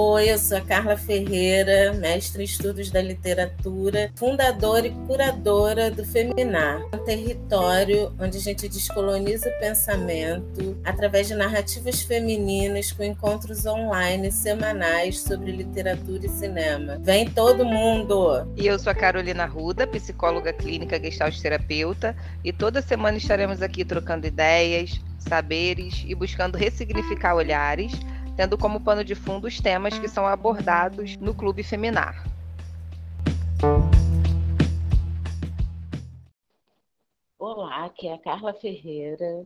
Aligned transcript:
Oi, 0.00 0.30
eu 0.30 0.38
sou 0.38 0.56
a 0.56 0.60
Carla 0.60 0.96
Ferreira, 0.96 1.92
mestre 1.92 2.42
em 2.42 2.44
estudos 2.44 2.88
da 2.88 3.02
literatura, 3.02 4.12
fundadora 4.14 4.86
e 4.86 4.92
curadora 5.08 5.90
do 5.90 6.04
Feminar, 6.04 6.80
um 6.94 6.98
território 6.98 8.14
onde 8.16 8.38
a 8.38 8.40
gente 8.40 8.68
descoloniza 8.68 9.48
o 9.48 9.58
pensamento 9.58 10.80
através 10.84 11.26
de 11.26 11.34
narrativas 11.34 12.00
femininas 12.00 12.92
com 12.92 13.02
encontros 13.02 13.66
online 13.66 14.30
semanais 14.30 15.18
sobre 15.20 15.50
literatura 15.50 16.26
e 16.26 16.28
cinema. 16.28 16.96
Vem 17.00 17.28
todo 17.28 17.64
mundo! 17.64 18.48
E 18.56 18.68
eu 18.68 18.78
sou 18.78 18.92
a 18.92 18.94
Carolina 18.94 19.46
Ruda, 19.46 19.84
psicóloga 19.84 20.52
clínica 20.52 21.02
gestalt 21.02 21.36
terapeuta, 21.40 22.14
e 22.44 22.52
toda 22.52 22.80
semana 22.80 23.18
estaremos 23.18 23.60
aqui 23.62 23.84
trocando 23.84 24.28
ideias, 24.28 25.00
saberes 25.18 26.04
e 26.06 26.14
buscando 26.14 26.56
ressignificar 26.56 27.34
olhares 27.34 27.92
tendo 28.38 28.56
como 28.56 28.80
pano 28.80 29.02
de 29.02 29.16
fundo 29.16 29.48
os 29.48 29.60
temas 29.60 29.98
que 29.98 30.06
são 30.06 30.24
abordados 30.24 31.16
no 31.16 31.34
Clube 31.34 31.64
Feminar. 31.64 32.24
Olá, 37.36 37.86
aqui 37.86 38.06
é 38.06 38.14
a 38.14 38.18
Carla 38.18 38.54
Ferreira. 38.54 39.44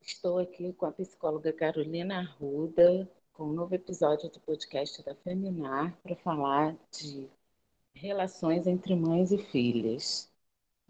Estou 0.00 0.38
aqui 0.38 0.72
com 0.74 0.86
a 0.86 0.92
psicóloga 0.92 1.52
Carolina 1.52 2.20
Arruda, 2.20 3.10
com 3.32 3.46
um 3.46 3.52
novo 3.52 3.74
episódio 3.74 4.30
do 4.30 4.38
podcast 4.38 5.02
da 5.02 5.16
Feminar 5.16 5.92
para 6.00 6.14
falar 6.14 6.76
de 6.92 7.28
relações 7.92 8.68
entre 8.68 8.94
mães 8.94 9.32
e 9.32 9.38
filhas. 9.38 10.29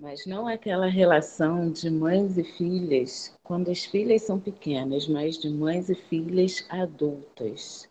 Mas 0.01 0.25
não 0.25 0.49
aquela 0.49 0.87
relação 0.87 1.71
de 1.71 1.91
mães 1.91 2.39
e 2.39 2.43
filhas 2.43 3.37
quando 3.43 3.71
as 3.71 3.85
filhas 3.85 4.23
são 4.23 4.41
pequenas, 4.41 5.07
mas 5.07 5.37
de 5.37 5.51
mães 5.51 5.91
e 5.91 5.95
filhas 5.95 6.65
adultas. 6.71 7.87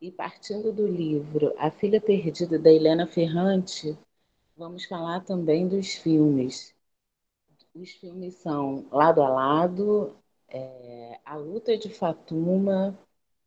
E 0.00 0.08
partindo 0.12 0.72
do 0.72 0.86
livro 0.86 1.52
A 1.58 1.68
Filha 1.68 2.00
Perdida 2.00 2.60
da 2.60 2.72
Helena 2.72 3.08
Ferrante, 3.08 3.98
vamos 4.56 4.84
falar 4.84 5.24
também 5.24 5.66
dos 5.66 5.94
filmes. 5.94 6.72
Os 7.74 7.90
filmes 7.90 8.36
são 8.36 8.86
Lado 8.92 9.20
a 9.20 9.28
Lado, 9.28 10.14
é, 10.46 11.18
A 11.24 11.34
Luta 11.34 11.76
de 11.76 11.90
Fatuma, 11.90 12.96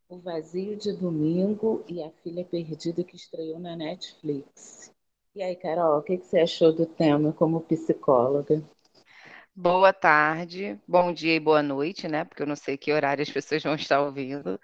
O 0.06 0.18
Vazio 0.18 0.76
de 0.76 0.92
Domingo 0.92 1.82
e 1.88 2.02
A 2.02 2.10
Filha 2.22 2.44
Perdida 2.44 3.02
que 3.02 3.16
estreou 3.16 3.58
na 3.58 3.74
Netflix. 3.74 4.94
E 5.36 5.42
aí, 5.42 5.54
Carol, 5.54 5.98
o 5.98 6.02
que, 6.02 6.16
você 6.16 6.38
achou 6.38 6.72
do 6.72 6.86
tema 6.86 7.30
como 7.30 7.60
psicóloga? 7.60 8.64
Boa 9.54 9.92
tarde, 9.92 10.80
bom 10.88 11.12
dia 11.12 11.34
e 11.34 11.38
boa 11.38 11.62
noite, 11.62 12.08
né? 12.08 12.24
Porque 12.24 12.42
eu 12.42 12.46
não 12.46 12.56
sei 12.56 12.78
que 12.78 12.90
horário 12.90 13.20
as 13.20 13.28
pessoas 13.28 13.62
vão 13.62 13.74
estar 13.74 14.00
ouvindo. 14.00 14.58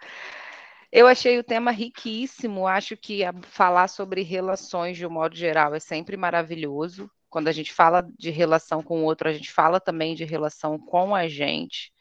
Eu 0.90 1.06
achei 1.06 1.38
o 1.38 1.44
tema 1.44 1.70
riquíssimo, 1.70 2.66
acho 2.66 2.96
que 2.96 3.20
falar 3.42 3.86
sobre 3.86 4.22
relações 4.22 4.96
de 4.96 5.06
um 5.06 5.10
modo 5.10 5.36
geral 5.36 5.74
é 5.74 5.78
sempre 5.78 6.16
maravilhoso. 6.16 7.06
Quando 7.28 7.48
a 7.48 7.52
gente 7.52 7.70
fala 7.70 8.08
de 8.18 8.30
relação 8.30 8.82
com 8.82 9.02
o 9.02 9.04
outro, 9.04 9.28
a 9.28 9.32
gente 9.34 9.52
fala 9.52 9.78
também 9.78 10.14
de 10.14 10.24
relação 10.24 10.78
com 10.78 11.14
a 11.14 11.28
gente. 11.28 11.91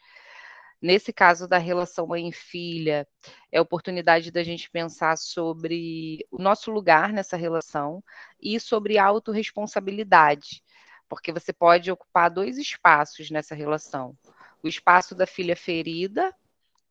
Nesse 0.82 1.14
caso 1.14 1.48
da 1.48 1.60
relação 1.60 2.08
mãe 2.08 2.32
filha, 2.32 3.08
é 3.52 3.62
oportunidade 3.62 4.32
da 4.32 4.44
gente 4.44 4.70
pensar 4.72 5.16
sobre 5.16 6.26
o 6.32 6.42
nosso 6.42 6.72
lugar 6.72 7.14
nessa 7.14 7.38
relação 7.38 8.04
e 8.42 8.60
sobre 8.60 8.98
autorresponsabilidade, 8.98 10.64
porque 11.08 11.32
você 11.32 11.54
pode 11.54 11.92
ocupar 11.92 12.32
dois 12.32 12.58
espaços 12.58 13.30
nessa 13.30 13.54
relação. 13.54 14.18
O 14.64 14.68
espaço 14.68 15.14
da 15.14 15.28
filha 15.28 15.56
ferida, 15.56 16.34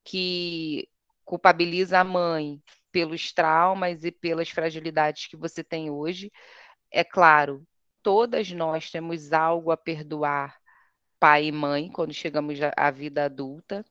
que 0.05 0.89
culpabiliza 1.25 1.99
a 1.99 2.05
mãe 2.05 2.63
pelos 2.93 3.33
traumas 3.33 4.05
e 4.05 4.13
pelas 4.13 4.51
fragilidades 4.51 5.27
que 5.27 5.37
você 5.37 5.65
tem 5.65 5.91
hoje. 5.91 6.31
É 6.93 7.03
claro, 7.03 7.67
todas 8.03 8.51
nós 8.53 8.91
temos 8.91 9.33
algo 9.33 9.71
a 9.73 9.77
perdoar 9.77 10.60
pai 11.21 11.47
e 11.47 11.53
mãe 11.53 11.91
quando 11.91 12.15
chegamos 12.15 12.59
à 12.77 12.91
vida 12.91 13.25
adulta. 13.27 13.85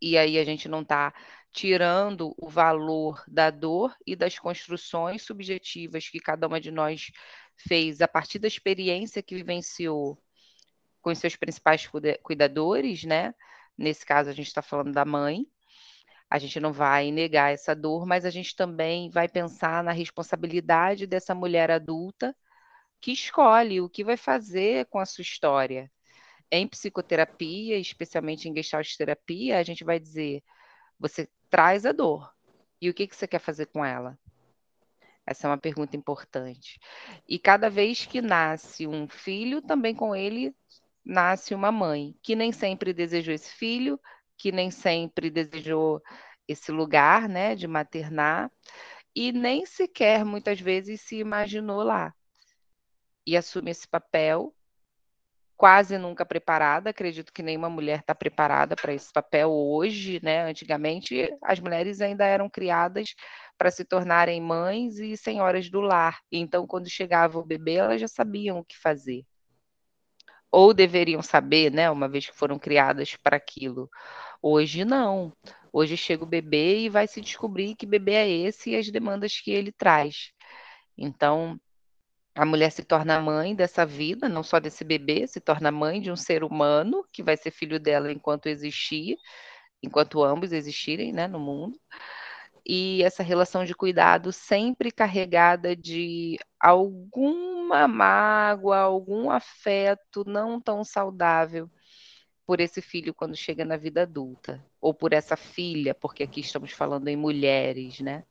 E 0.00 0.18
aí 0.18 0.38
a 0.38 0.44
gente 0.44 0.68
não 0.68 0.82
está 0.82 1.12
tirando 1.52 2.34
o 2.36 2.48
valor 2.48 3.24
da 3.26 3.50
dor 3.50 3.96
e 4.06 4.14
das 4.14 4.38
construções 4.38 5.22
subjetivas 5.22 6.08
que 6.08 6.20
cada 6.20 6.46
uma 6.46 6.60
de 6.60 6.70
nós 6.70 7.10
fez 7.56 8.02
a 8.02 8.06
partir 8.06 8.38
da 8.38 8.46
experiência 8.46 9.22
que 9.22 9.34
vivenciou 9.34 10.22
com 11.00 11.14
seus 11.14 11.34
principais 11.34 11.88
cuidadores, 12.22 13.04
né? 13.04 13.34
Nesse 13.78 14.04
caso, 14.04 14.28
a 14.28 14.32
gente 14.32 14.48
está 14.48 14.60
falando 14.60 14.92
da 14.92 15.04
mãe. 15.04 15.46
A 16.28 16.38
gente 16.38 16.60
não 16.60 16.72
vai 16.72 17.10
negar 17.10 17.52
essa 17.52 17.74
dor, 17.74 18.04
mas 18.04 18.24
a 18.24 18.30
gente 18.30 18.54
também 18.54 19.08
vai 19.10 19.28
pensar 19.28 19.82
na 19.84 19.92
responsabilidade 19.92 21.06
dessa 21.06 21.34
mulher 21.34 21.70
adulta 21.70 22.36
que 23.00 23.12
escolhe 23.12 23.80
o 23.80 23.88
que 23.88 24.04
vai 24.04 24.16
fazer 24.16 24.86
com 24.86 24.98
a 24.98 25.06
sua 25.06 25.22
história. 25.22 25.90
Em 26.50 26.66
psicoterapia, 26.68 27.78
especialmente 27.78 28.48
em 28.48 28.54
gestalt 28.54 28.96
terapia, 28.96 29.58
a 29.58 29.62
gente 29.62 29.84
vai 29.84 29.98
dizer: 29.98 30.42
você 30.98 31.28
traz 31.50 31.84
a 31.84 31.92
dor. 31.92 32.32
E 32.80 32.90
o 32.90 32.94
que, 32.94 33.06
que 33.06 33.16
você 33.16 33.26
quer 33.26 33.38
fazer 33.38 33.66
com 33.66 33.84
ela? 33.84 34.18
Essa 35.26 35.46
é 35.46 35.50
uma 35.50 35.58
pergunta 35.58 35.96
importante. 35.96 36.78
E 37.28 37.38
cada 37.38 37.68
vez 37.68 38.06
que 38.06 38.22
nasce 38.22 38.86
um 38.86 39.08
filho, 39.08 39.60
também 39.60 39.94
com 39.94 40.14
ele 40.14 40.54
nasce 41.04 41.54
uma 41.54 41.70
mãe, 41.70 42.16
que 42.22 42.34
nem 42.34 42.52
sempre 42.52 42.92
desejou 42.92 43.32
esse 43.32 43.52
filho, 43.52 43.98
que 44.36 44.50
nem 44.50 44.70
sempre 44.70 45.30
desejou 45.30 46.02
esse 46.48 46.72
lugar, 46.72 47.28
né, 47.28 47.54
de 47.54 47.66
maternar, 47.66 48.50
e 49.14 49.32
nem 49.32 49.64
sequer 49.66 50.24
muitas 50.24 50.60
vezes 50.60 51.00
se 51.00 51.16
imaginou 51.16 51.82
lá. 51.82 52.14
E 53.26 53.36
assume 53.36 53.70
esse 53.70 53.86
papel 53.88 54.54
quase 55.56 55.98
nunca 55.98 56.24
preparada. 56.24 56.90
Acredito 56.90 57.32
que 57.32 57.42
nenhuma 57.42 57.68
mulher 57.70 58.00
está 58.00 58.14
preparada 58.14 58.76
para 58.76 58.92
esse 58.92 59.12
papel 59.12 59.50
hoje, 59.50 60.20
né? 60.22 60.42
Antigamente, 60.44 61.28
as 61.42 61.58
mulheres 61.60 62.00
ainda 62.00 62.24
eram 62.24 62.48
criadas 62.48 63.14
para 63.56 63.70
se 63.70 63.84
tornarem 63.84 64.40
mães 64.40 64.98
e 64.98 65.16
senhoras 65.16 65.70
do 65.70 65.80
lar. 65.80 66.18
Então, 66.30 66.66
quando 66.66 66.90
chegava 66.90 67.38
o 67.38 67.44
bebê, 67.44 67.74
elas 67.74 68.00
já 68.00 68.08
sabiam 68.08 68.58
o 68.58 68.64
que 68.64 68.76
fazer. 68.78 69.24
Ou 70.50 70.72
deveriam 70.72 71.22
saber, 71.22 71.72
né? 71.72 71.90
Uma 71.90 72.08
vez 72.08 72.26
que 72.26 72.36
foram 72.36 72.58
criadas 72.58 73.16
para 73.16 73.36
aquilo. 73.36 73.90
Hoje 74.42 74.84
não. 74.84 75.32
Hoje 75.72 75.96
chega 75.96 76.24
o 76.24 76.26
bebê 76.26 76.80
e 76.80 76.88
vai 76.88 77.06
se 77.06 77.20
descobrir 77.20 77.74
que 77.74 77.86
bebê 77.86 78.12
é 78.12 78.28
esse 78.28 78.70
e 78.70 78.76
as 78.76 78.90
demandas 78.90 79.38
que 79.40 79.50
ele 79.50 79.72
traz. 79.72 80.32
Então, 80.96 81.60
a 82.36 82.44
mulher 82.44 82.70
se 82.70 82.84
torna 82.84 83.18
mãe 83.18 83.54
dessa 83.54 83.86
vida, 83.86 84.28
não 84.28 84.42
só 84.42 84.60
desse 84.60 84.84
bebê, 84.84 85.26
se 85.26 85.40
torna 85.40 85.70
mãe 85.70 86.00
de 86.02 86.10
um 86.10 86.16
ser 86.16 86.44
humano 86.44 87.02
que 87.10 87.22
vai 87.22 87.36
ser 87.36 87.50
filho 87.50 87.80
dela 87.80 88.12
enquanto 88.12 88.46
existir, 88.46 89.16
enquanto 89.82 90.22
ambos 90.22 90.52
existirem, 90.52 91.12
né, 91.12 91.26
no 91.26 91.40
mundo. 91.40 91.80
E 92.64 93.02
essa 93.02 93.22
relação 93.22 93.64
de 93.64 93.74
cuidado 93.74 94.32
sempre 94.32 94.90
carregada 94.92 95.74
de 95.74 96.36
alguma 96.60 97.88
mágoa, 97.88 98.78
algum 98.78 99.30
afeto 99.30 100.22
não 100.26 100.60
tão 100.60 100.84
saudável 100.84 101.70
por 102.46 102.60
esse 102.60 102.82
filho 102.82 103.14
quando 103.14 103.34
chega 103.34 103.64
na 103.64 103.76
vida 103.78 104.02
adulta, 104.02 104.62
ou 104.80 104.92
por 104.92 105.12
essa 105.14 105.36
filha, 105.36 105.94
porque 105.94 106.22
aqui 106.22 106.40
estamos 106.40 106.70
falando 106.70 107.08
em 107.08 107.16
mulheres, 107.16 108.00
né? 108.00 108.24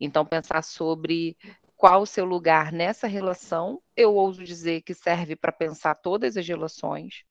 Então, 0.00 0.24
pensar 0.24 0.62
sobre 0.62 1.36
qual 1.80 2.02
o 2.02 2.06
seu 2.06 2.26
lugar 2.26 2.70
nessa 2.70 3.06
relação, 3.06 3.80
eu 3.96 4.14
ouso 4.14 4.44
dizer 4.44 4.82
que 4.82 4.92
serve 4.92 5.34
para 5.34 5.50
pensar 5.50 5.94
todas 5.94 6.36
as 6.36 6.46
relações, 6.46 7.24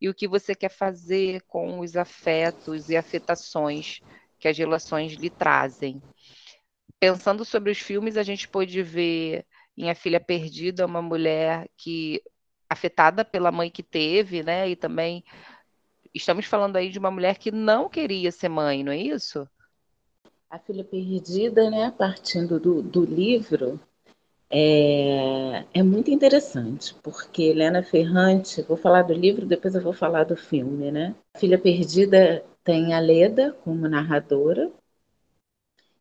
e 0.00 0.08
o 0.08 0.14
que 0.14 0.28
você 0.28 0.54
quer 0.54 0.68
fazer 0.68 1.42
com 1.48 1.80
os 1.80 1.96
afetos 1.96 2.88
e 2.88 2.96
afetações 2.96 3.98
que 4.38 4.46
as 4.46 4.56
relações 4.56 5.14
lhe 5.14 5.28
trazem. 5.28 6.00
Pensando 7.00 7.44
sobre 7.44 7.72
os 7.72 7.78
filmes, 7.78 8.16
a 8.16 8.22
gente 8.22 8.46
pôde 8.46 8.84
ver 8.84 9.44
em 9.76 9.90
A 9.90 9.96
Filha 9.96 10.20
Perdida 10.20 10.86
uma 10.86 11.02
mulher 11.02 11.68
que 11.76 12.22
afetada 12.70 13.24
pela 13.24 13.50
mãe 13.50 13.68
que 13.68 13.82
teve, 13.82 14.44
né? 14.44 14.68
E 14.68 14.76
também 14.76 15.24
estamos 16.14 16.46
falando 16.46 16.76
aí 16.76 16.88
de 16.88 17.00
uma 17.00 17.10
mulher 17.10 17.36
que 17.36 17.50
não 17.50 17.88
queria 17.88 18.30
ser 18.30 18.48
mãe, 18.48 18.84
não 18.84 18.92
é 18.92 18.96
isso? 18.96 19.48
A 20.48 20.58
Filha 20.60 20.84
Perdida, 20.84 21.68
né, 21.68 21.90
partindo 21.90 22.60
do, 22.60 22.80
do 22.80 23.04
livro, 23.04 23.80
é, 24.50 25.64
é 25.74 25.82
muito 25.82 26.10
interessante, 26.10 26.94
porque 27.02 27.42
Helena 27.42 27.82
Ferrante, 27.82 28.62
vou 28.62 28.76
falar 28.76 29.02
do 29.02 29.12
livro, 29.12 29.44
depois 29.44 29.74
eu 29.74 29.82
vou 29.82 29.92
falar 29.92 30.24
do 30.24 30.36
filme, 30.36 30.90
né? 30.90 31.14
Filha 31.36 31.58
Perdida 31.58 32.44
tem 32.64 32.94
a 32.94 32.98
Leda 32.98 33.52
como 33.64 33.88
narradora, 33.88 34.72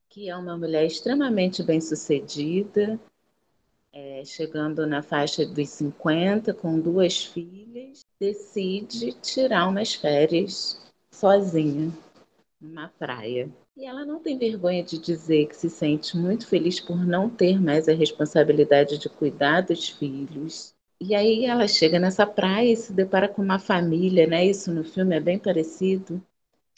que 0.10 0.30
é 0.30 0.36
uma 0.36 0.58
mulher 0.58 0.86
extremamente 0.86 1.62
bem-sucedida, 1.62 3.00
é, 3.92 4.24
chegando 4.24 4.88
na 4.88 5.02
faixa 5.02 5.46
dos 5.46 5.70
50, 5.70 6.54
com 6.54 6.80
duas 6.80 7.26
filhas, 7.26 8.06
decide 8.20 9.12
tirar 9.14 9.68
umas 9.68 9.94
férias 9.94 10.80
sozinha 11.12 11.92
numa 12.62 12.88
praia. 12.90 13.50
E 13.78 13.86
ela 13.86 14.04
não 14.04 14.20
tem 14.20 14.40
vergonha 14.40 14.84
de 14.84 14.98
dizer 14.98 15.46
que 15.46 15.56
se 15.56 15.70
sente 15.70 16.18
muito 16.18 16.48
feliz 16.48 16.80
por 16.80 17.06
não 17.06 17.30
ter 17.30 17.62
mais 17.62 17.88
a 17.88 17.94
responsabilidade 17.94 18.98
de 18.98 19.08
cuidar 19.08 19.62
dos 19.62 19.88
filhos. 19.88 20.74
E 21.00 21.14
aí 21.14 21.46
ela 21.46 21.68
chega 21.68 22.00
nessa 22.00 22.26
praia 22.26 22.74
e 22.74 22.76
se 22.76 22.92
depara 22.92 23.30
com 23.30 23.40
uma 23.40 23.60
família, 23.60 24.26
né? 24.26 24.44
Isso 24.44 24.74
no 24.74 24.84
filme 24.84 25.16
é 25.16 25.20
bem 25.20 25.38
parecido. 25.38 26.20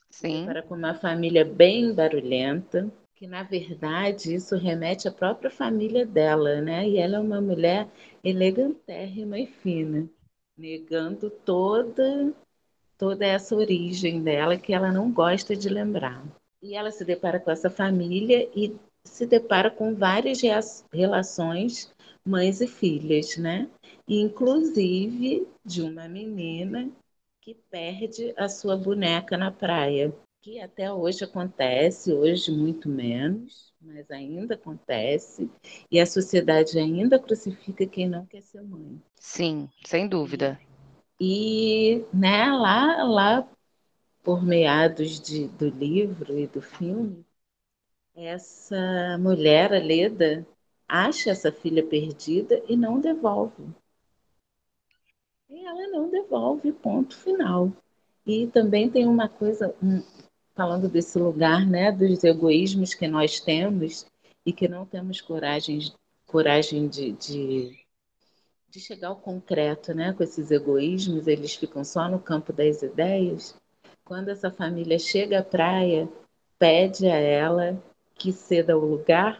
Sim. 0.09 0.27
Se 0.27 0.39
depara 0.41 0.61
com 0.61 0.75
uma 0.75 0.93
família 0.93 1.45
bem 1.45 1.93
barulhenta, 1.93 2.91
que 3.15 3.25
na 3.25 3.43
verdade 3.43 4.35
isso 4.35 4.57
remete 4.57 5.07
à 5.07 5.11
própria 5.11 5.49
família 5.49 6.05
dela, 6.05 6.59
né? 6.59 6.85
E 6.85 6.97
ela 6.97 7.15
é 7.15 7.19
uma 7.21 7.39
mulher 7.39 7.87
elegantérrima 8.21 9.39
e 9.39 9.47
fina, 9.47 10.05
negando 10.57 11.29
toda 11.29 12.33
toda 12.97 13.25
essa 13.25 13.55
origem 13.55 14.21
dela 14.21 14.57
que 14.57 14.73
ela 14.73 14.91
não 14.91 15.09
gosta 15.09 15.55
de 15.55 15.69
lembrar. 15.69 16.21
E 16.61 16.75
ela 16.75 16.91
se 16.91 17.05
depara 17.05 17.39
com 17.39 17.49
essa 17.51 17.69
família 17.69 18.49
e 18.55 18.75
se 19.03 19.25
depara 19.25 19.71
com 19.71 19.95
várias 19.95 20.41
relações 20.91 21.93
mães 22.25 22.61
e 22.61 22.67
filhas, 22.67 23.37
né? 23.37 23.69
Inclusive 24.07 25.47
de 25.65 25.81
uma 25.81 26.07
menina 26.07 26.89
que 27.41 27.55
perde 27.71 28.33
a 28.37 28.49
sua 28.49 28.75
boneca 28.75 29.37
na 29.37 29.51
praia, 29.51 30.13
que 30.41 30.59
até 30.59 30.91
hoje 30.91 31.23
acontece, 31.23 32.13
hoje 32.13 32.51
muito 32.51 32.87
menos, 32.87 33.73
mas 33.81 34.09
ainda 34.11 34.55
acontece, 34.55 35.49
e 35.89 35.99
a 35.99 36.05
sociedade 36.05 36.77
ainda 36.77 37.17
crucifica 37.17 37.85
quem 37.85 38.07
não 38.07 38.25
quer 38.25 38.41
ser 38.41 38.61
mãe. 38.61 39.01
Sim, 39.15 39.69
sem 39.85 40.07
dúvida. 40.07 40.59
E 41.19 42.05
né, 42.13 42.51
lá, 42.51 43.03
lá 43.03 43.49
por 44.29 44.45
meados 44.45 45.19
de, 45.19 45.47
do 45.47 45.69
livro 45.69 46.37
e 46.37 46.45
do 46.45 46.61
filme, 46.61 47.25
essa 48.15 49.17
mulher, 49.17 49.73
a 49.73 49.79
Leda, 49.79 50.45
acha 50.87 51.31
essa 51.31 51.51
filha 51.51 51.83
perdida 51.83 52.61
e 52.69 52.77
não 52.77 52.99
devolve. 52.99 53.73
E 55.49 55.65
ela 55.65 55.87
não 55.87 56.11
devolve, 56.11 56.71
ponto 56.71 57.17
final. 57.17 57.73
E 58.23 58.45
também 58.45 58.87
tem 58.87 59.07
uma 59.07 59.27
coisa, 59.27 59.73
um, 59.81 60.03
falando 60.53 60.87
desse 60.87 61.17
lugar, 61.17 61.65
né, 61.65 61.91
dos 61.91 62.23
egoísmos 62.23 62.93
que 62.93 63.07
nós 63.07 63.39
temos 63.39 64.05
e 64.45 64.53
que 64.53 64.67
não 64.67 64.85
temos 64.85 65.21
coragem, 65.21 65.91
coragem 66.27 66.87
de, 66.87 67.13
de 67.13 67.79
de 68.69 68.79
chegar 68.79 69.07
ao 69.07 69.15
concreto, 69.15 69.95
né? 69.95 70.13
Com 70.13 70.21
esses 70.21 70.51
egoísmos, 70.51 71.25
eles 71.25 71.55
ficam 71.55 71.83
só 71.83 72.07
no 72.07 72.19
campo 72.19 72.53
das 72.53 72.83
ideias. 72.83 73.55
Quando 74.09 74.29
essa 74.29 74.49
família 74.49 74.97
chega 74.97 75.37
à 75.37 75.43
praia, 75.43 76.09
pede 76.57 77.05
a 77.05 77.15
ela 77.15 77.79
que 78.15 78.31
ceda 78.33 78.75
o 78.75 78.83
lugar 78.83 79.39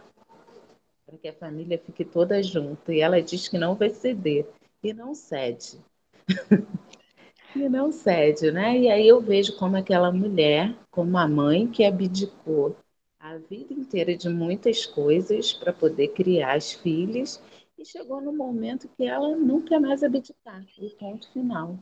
para 1.04 1.18
que 1.18 1.26
a 1.26 1.32
família 1.32 1.76
fique 1.76 2.04
toda 2.04 2.40
junta. 2.40 2.94
E 2.94 3.00
ela 3.00 3.20
diz 3.20 3.48
que 3.48 3.58
não 3.58 3.74
vai 3.74 3.90
ceder 3.90 4.46
e 4.80 4.92
não 4.94 5.12
cede. 5.12 5.80
e 7.56 7.68
não 7.68 7.90
cede, 7.90 8.52
né? 8.52 8.78
E 8.78 8.88
aí 8.88 9.08
eu 9.08 9.20
vejo 9.20 9.56
como 9.56 9.76
aquela 9.76 10.12
mulher, 10.12 10.72
como 10.88 11.18
a 11.18 11.26
mãe 11.26 11.66
que 11.66 11.82
abdicou 11.82 12.76
a 13.18 13.38
vida 13.38 13.74
inteira 13.74 14.16
de 14.16 14.28
muitas 14.28 14.86
coisas 14.86 15.52
para 15.52 15.72
poder 15.72 16.12
criar 16.12 16.54
as 16.54 16.70
filhas 16.74 17.42
e 17.76 17.84
chegou 17.84 18.20
no 18.20 18.32
momento 18.32 18.88
que 18.96 19.02
ela 19.02 19.36
quer 19.66 19.80
mais 19.80 20.04
abdicar, 20.04 20.64
o 20.78 20.90
ponto 20.90 21.28
final. 21.32 21.76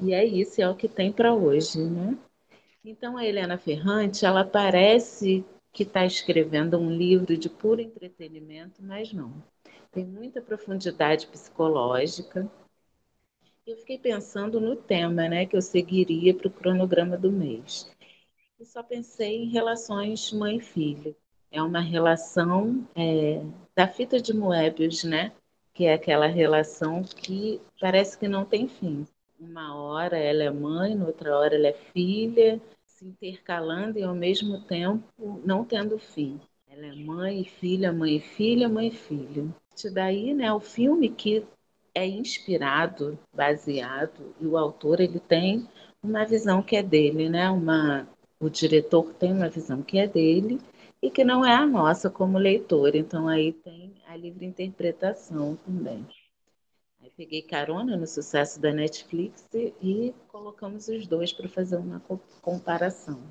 E 0.00 0.12
é 0.12 0.24
isso, 0.24 0.60
é 0.60 0.68
o 0.68 0.74
que 0.74 0.88
tem 0.88 1.12
para 1.12 1.34
hoje, 1.34 1.82
né? 1.82 2.18
Então 2.84 3.16
a 3.16 3.24
Helena 3.24 3.56
Ferrante, 3.56 4.24
ela 4.24 4.44
parece 4.44 5.44
que 5.72 5.82
está 5.82 6.04
escrevendo 6.04 6.78
um 6.78 6.90
livro 6.90 7.36
de 7.36 7.48
puro 7.48 7.80
entretenimento, 7.80 8.82
mas 8.82 9.12
não. 9.12 9.32
Tem 9.90 10.04
muita 10.04 10.40
profundidade 10.40 11.26
psicológica. 11.26 12.50
Eu 13.66 13.76
fiquei 13.78 13.98
pensando 13.98 14.60
no 14.60 14.76
tema, 14.76 15.28
né, 15.28 15.46
que 15.46 15.56
eu 15.56 15.62
seguiria 15.62 16.34
para 16.34 16.48
o 16.48 16.50
cronograma 16.50 17.16
do 17.16 17.32
mês. 17.32 17.90
E 18.60 18.64
só 18.64 18.82
pensei 18.82 19.44
em 19.44 19.50
relações 19.50 20.32
mãe-filha 20.32 21.16
é 21.54 21.62
uma 21.62 21.80
relação 21.80 22.84
é, 22.96 23.40
da 23.76 23.86
fita 23.86 24.20
de 24.20 24.34
Moebius, 24.34 25.04
né? 25.04 25.32
Que 25.72 25.84
é 25.84 25.94
aquela 25.94 26.26
relação 26.26 27.04
que 27.04 27.60
parece 27.80 28.18
que 28.18 28.26
não 28.26 28.44
tem 28.44 28.66
fim. 28.66 29.06
Uma 29.44 29.76
hora 29.76 30.16
ela 30.16 30.42
é 30.42 30.50
mãe, 30.50 30.94
noutra 30.94 31.36
hora 31.36 31.54
ela 31.54 31.68
é 31.68 31.74
filha, 31.92 32.60
se 32.86 33.04
intercalando 33.06 33.98
e 33.98 34.02
ao 34.02 34.14
mesmo 34.14 34.60
tempo 34.62 35.04
não 35.44 35.64
tendo 35.64 35.98
fim. 35.98 36.40
Ela 36.66 36.86
é 36.86 36.94
mãe 36.94 37.42
e 37.42 37.44
filha, 37.44 37.92
mãe 37.92 38.16
e 38.16 38.20
filha, 38.20 38.68
mãe 38.68 38.88
e 38.88 38.90
filha. 38.90 39.46
Daí, 39.92 40.32
né, 40.32 40.52
o 40.52 40.60
filme 40.60 41.10
que 41.10 41.44
é 41.94 42.06
inspirado, 42.06 43.18
baseado, 43.34 44.34
e 44.40 44.46
o 44.46 44.56
autor 44.56 45.00
ele 45.00 45.20
tem 45.20 45.68
uma 46.02 46.24
visão 46.24 46.62
que 46.62 46.76
é 46.76 46.82
dele, 46.82 47.28
né? 47.28 47.50
Uma, 47.50 48.08
o 48.40 48.48
diretor 48.48 49.12
tem 49.14 49.32
uma 49.32 49.48
visão 49.50 49.82
que 49.82 49.98
é 49.98 50.06
dele 50.06 50.58
e 51.02 51.10
que 51.10 51.22
não 51.22 51.44
é 51.44 51.54
a 51.54 51.66
nossa 51.66 52.08
como 52.08 52.38
leitor. 52.38 52.96
Então 52.96 53.28
aí 53.28 53.52
tem 53.52 53.94
a 54.06 54.16
livre 54.16 54.46
interpretação 54.46 55.56
também. 55.66 56.06
Peguei 57.16 57.42
carona 57.42 57.96
no 57.96 58.08
sucesso 58.08 58.60
da 58.60 58.72
Netflix 58.72 59.48
e 59.54 60.12
colocamos 60.26 60.88
os 60.88 61.06
dois 61.06 61.32
para 61.32 61.48
fazer 61.48 61.76
uma 61.76 62.00
comparação. 62.42 63.22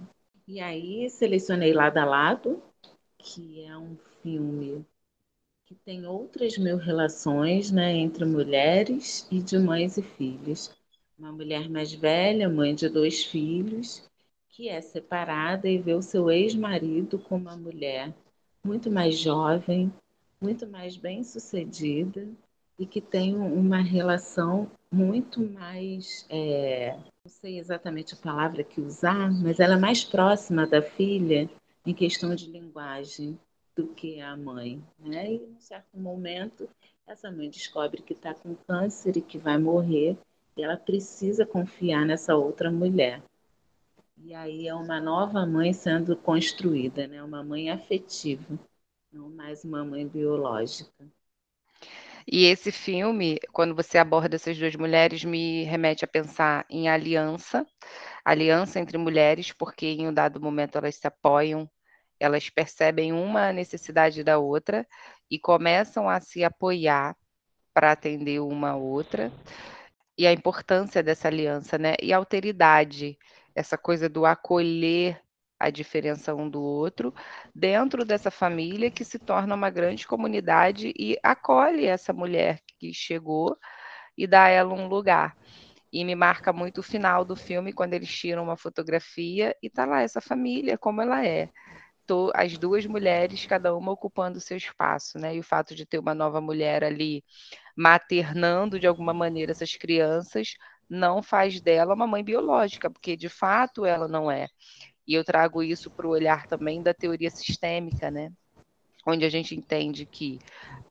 E 0.47 0.62
aí 0.62 1.09
selecionei 1.09 1.74
Lado 1.74 1.97
a 1.97 2.06
Lado, 2.06 2.63
que 3.18 3.62
é 3.65 3.77
um 3.77 3.97
filme 4.21 4.85
que 5.65 5.75
tem 5.75 6.06
outras 6.06 6.57
mil 6.57 6.77
relações 6.77 7.71
né, 7.71 7.94
entre 7.94 8.24
mulheres 8.24 9.27
e 9.30 9.41
de 9.41 9.59
mães 9.59 9.97
e 9.97 10.01
filhos. 10.01 10.71
Uma 11.19 11.33
mulher 11.33 11.69
mais 11.69 11.94
velha, 11.94 12.47
mãe 12.47 12.74
de 12.74 12.88
dois 12.88 13.25
filhos, 13.25 14.09
que 14.47 14.69
é 14.69 14.79
separada 14.79 15.68
e 15.68 15.77
vê 15.77 15.94
o 15.94 16.01
seu 16.01 16.31
ex-marido 16.31 17.19
com 17.19 17.36
uma 17.36 17.57
mulher 17.57 18.13
muito 18.63 18.89
mais 18.89 19.18
jovem, 19.18 19.91
muito 20.39 20.65
mais 20.68 20.95
bem-sucedida 20.95 22.29
e 22.77 22.85
que 22.85 23.01
tem 23.01 23.35
uma 23.35 23.81
relação 23.81 24.69
muito 24.91 25.41
mais, 25.41 26.25
é, 26.29 26.97
não 27.23 27.31
sei 27.31 27.59
exatamente 27.59 28.13
a 28.13 28.17
palavra 28.17 28.63
que 28.63 28.81
usar, 28.81 29.31
mas 29.31 29.59
ela 29.59 29.75
é 29.75 29.79
mais 29.79 30.03
próxima 30.03 30.65
da 30.65 30.81
filha 30.81 31.50
em 31.86 31.93
questão 31.93 32.33
de 32.36 32.50
linguagem 32.50 33.38
do 33.75 33.88
que 33.88 34.21
a 34.21 34.36
mãe. 34.36 34.81
Né? 35.00 35.33
E, 35.33 35.36
em 35.38 35.55
um 35.55 35.59
certo 35.59 35.98
momento, 35.98 36.69
essa 37.07 37.31
mãe 37.31 37.50
descobre 37.50 38.01
que 38.01 38.13
está 38.13 38.33
com 38.33 38.55
câncer 38.55 39.17
e 39.17 39.21
que 39.21 39.38
vai 39.38 39.57
morrer, 39.57 40.17
e 40.55 40.63
ela 40.63 40.77
precisa 40.77 41.45
confiar 41.45 42.05
nessa 42.05 42.36
outra 42.36 42.71
mulher. 42.71 43.21
E 44.17 44.33
aí 44.33 44.67
é 44.67 44.75
uma 44.75 45.01
nova 45.01 45.45
mãe 45.45 45.74
sendo 45.74 46.15
construída, 46.15 47.07
né? 47.07 47.21
Uma 47.24 47.43
mãe 47.43 47.69
afetiva, 47.71 48.57
não 49.12 49.29
mais 49.29 49.63
uma 49.63 49.83
mãe 49.83 50.07
biológica. 50.07 51.05
E 52.27 52.46
esse 52.46 52.72
filme, 52.72 53.39
quando 53.51 53.75
você 53.75 53.98
aborda 53.98 54.36
essas 54.36 54.58
duas 54.58 54.75
mulheres, 54.75 55.24
me 55.24 55.63
remete 55.63 56.06
a 56.06 56.08
pensar 56.08 56.65
em 56.70 56.88
aliança, 56.89 57.65
aliança 58.24 58.80
entre 58.80 58.98
mulheres, 58.98 59.51
porque 59.51 59.88
em 59.88 60.08
um 60.08 60.13
dado 60.13 60.39
momento 60.42 60.77
elas 60.77 60.96
se 60.96 61.08
apoiam, 61.08 61.70
elas 62.20 62.50
percebem 62.50 63.12
uma 63.13 63.51
necessidade 63.51 64.24
da 64.24 64.38
outra 64.38 64.88
e 65.30 65.38
começam 65.39 66.10
a 66.10 66.20
se 66.22 66.44
apoiar 66.44 67.15
para 67.74 67.92
atender 67.92 68.39
uma 68.39 68.75
outra. 68.75 69.32
E 70.18 70.27
a 70.27 70.32
importância 70.32 71.01
dessa 71.01 71.27
aliança, 71.27 71.77
né? 71.77 71.96
E 72.01 72.13
a 72.13 72.18
alteridade 72.18 73.18
essa 73.56 73.77
coisa 73.77 74.10
do 74.10 74.25
acolher 74.25 75.23
a 75.63 75.70
diferença 75.70 76.36
um 76.36 76.50
do 76.50 76.62
outro, 76.62 77.13
dentro 77.55 78.05
dessa 78.05 78.29
família 78.29 78.91
que 78.91 79.05
se 79.05 79.17
torna 79.17 79.55
uma 79.55 79.70
grande 79.70 80.05
comunidade 80.08 80.93
e 80.98 81.17
acolhe 81.24 81.86
essa 81.86 82.13
mulher 82.13 82.60
que 82.77 82.93
chegou 82.93 83.58
e 84.17 84.27
dá 84.27 84.43
a 84.46 84.50
ela 84.50 84.74
um 84.74 84.88
lugar. 84.88 85.38
E 85.91 86.03
me 86.03 86.15
marca 86.15 86.51
muito 86.51 86.79
o 86.79 86.84
final 86.84 87.24
do 87.24 87.36
filme, 87.36 87.72
quando 87.72 87.93
eles 87.93 88.10
tiram 88.10 88.43
uma 88.43 88.58
fotografia 88.58 89.55
e 89.62 89.70
tá 89.70 89.86
lá 89.86 90.01
essa 90.01 90.20
família, 90.20 90.77
como 90.77 91.01
ela 91.01 91.25
é. 91.25 91.50
Tô, 92.05 92.32
as 92.36 92.58
duas 92.58 92.86
mulheres, 92.86 93.46
cada 93.46 93.75
uma 93.75 93.91
ocupando 93.91 94.38
o 94.38 94.41
seu 94.41 94.58
espaço, 94.58 95.17
né? 95.20 95.36
E 95.36 95.39
o 95.39 95.43
fato 95.43 95.75
de 95.75 95.86
ter 95.86 96.00
uma 96.00 96.13
nova 96.13 96.41
mulher 96.41 96.84
ali 96.84 97.24
maternando 97.75 98.79
de 98.79 98.88
alguma 98.88 99.13
maneira 99.13 99.51
essas 99.51 99.75
crianças 99.75 100.55
não 100.89 101.24
faz 101.24 101.62
dela 101.62 101.93
uma 101.96 102.08
mãe 102.08 102.24
biológica, 102.24 102.89
porque 102.89 103.15
de 103.15 103.29
fato 103.29 103.86
ela 103.86 104.08
não 104.08 104.29
é. 104.32 104.48
E 105.07 105.13
eu 105.13 105.24
trago 105.24 105.63
isso 105.63 105.91
para 105.91 106.07
o 106.07 106.12
olhar 106.12 106.48
também 106.48 106.81
da 106.83 106.93
teoria 106.93 107.29
sistêmica, 107.31 108.10
né? 108.12 108.31
Onde 109.05 109.25
a 109.25 109.29
gente 109.29 109.55
entende 109.55 110.05
que 110.05 110.39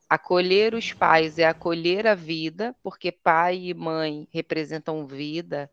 acolher 0.08 0.74
os 0.74 0.92
pais 0.92 1.38
é 1.38 1.46
acolher 1.46 2.06
a 2.06 2.14
vida, 2.14 2.74
porque 2.82 3.12
pai 3.12 3.56
e 3.68 3.74
mãe 3.74 4.28
representam 4.32 5.06
vida 5.06 5.70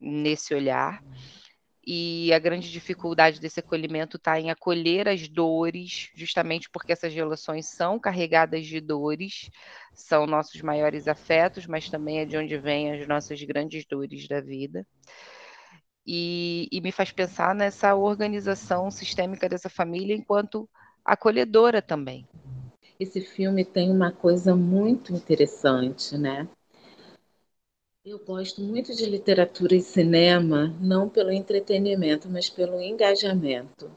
nesse 0.00 0.54
olhar. 0.54 1.02
e 1.84 2.32
a 2.32 2.38
grande 2.38 2.70
dificuldade 2.70 3.40
desse 3.40 3.60
acolhimento 3.60 4.16
está 4.16 4.38
em 4.40 4.50
acolher 4.50 5.08
as 5.08 5.28
dores, 5.28 6.10
justamente 6.14 6.70
porque 6.70 6.92
essas 6.92 7.12
relações 7.14 7.66
são 7.68 7.98
carregadas 7.98 8.66
de 8.66 8.80
dores, 8.80 9.50
são 9.94 10.26
nossos 10.26 10.60
maiores 10.62 11.08
afetos, 11.08 11.66
mas 11.66 11.90
também 11.90 12.20
é 12.20 12.24
de 12.26 12.36
onde 12.36 12.56
vêm 12.58 12.92
as 12.92 13.06
nossas 13.08 13.42
grandes 13.42 13.84
dores 13.86 14.28
da 14.28 14.40
vida. 14.40 14.86
E, 16.06 16.68
e 16.72 16.80
me 16.80 16.90
faz 16.90 17.12
pensar 17.12 17.54
nessa 17.54 17.94
organização 17.94 18.90
sistêmica 18.90 19.48
dessa 19.48 19.68
família 19.68 20.16
enquanto 20.16 20.68
acolhedora 21.04 21.80
também. 21.80 22.26
Esse 22.98 23.20
filme 23.20 23.64
tem 23.64 23.90
uma 23.90 24.12
coisa 24.12 24.54
muito 24.54 25.12
interessante, 25.12 26.16
né? 26.16 26.48
Eu 28.04 28.18
gosto 28.18 28.60
muito 28.60 28.94
de 28.96 29.06
literatura 29.06 29.76
e 29.76 29.80
cinema, 29.80 30.74
não 30.80 31.08
pelo 31.08 31.30
entretenimento, 31.30 32.28
mas 32.28 32.50
pelo 32.50 32.80
engajamento 32.80 33.90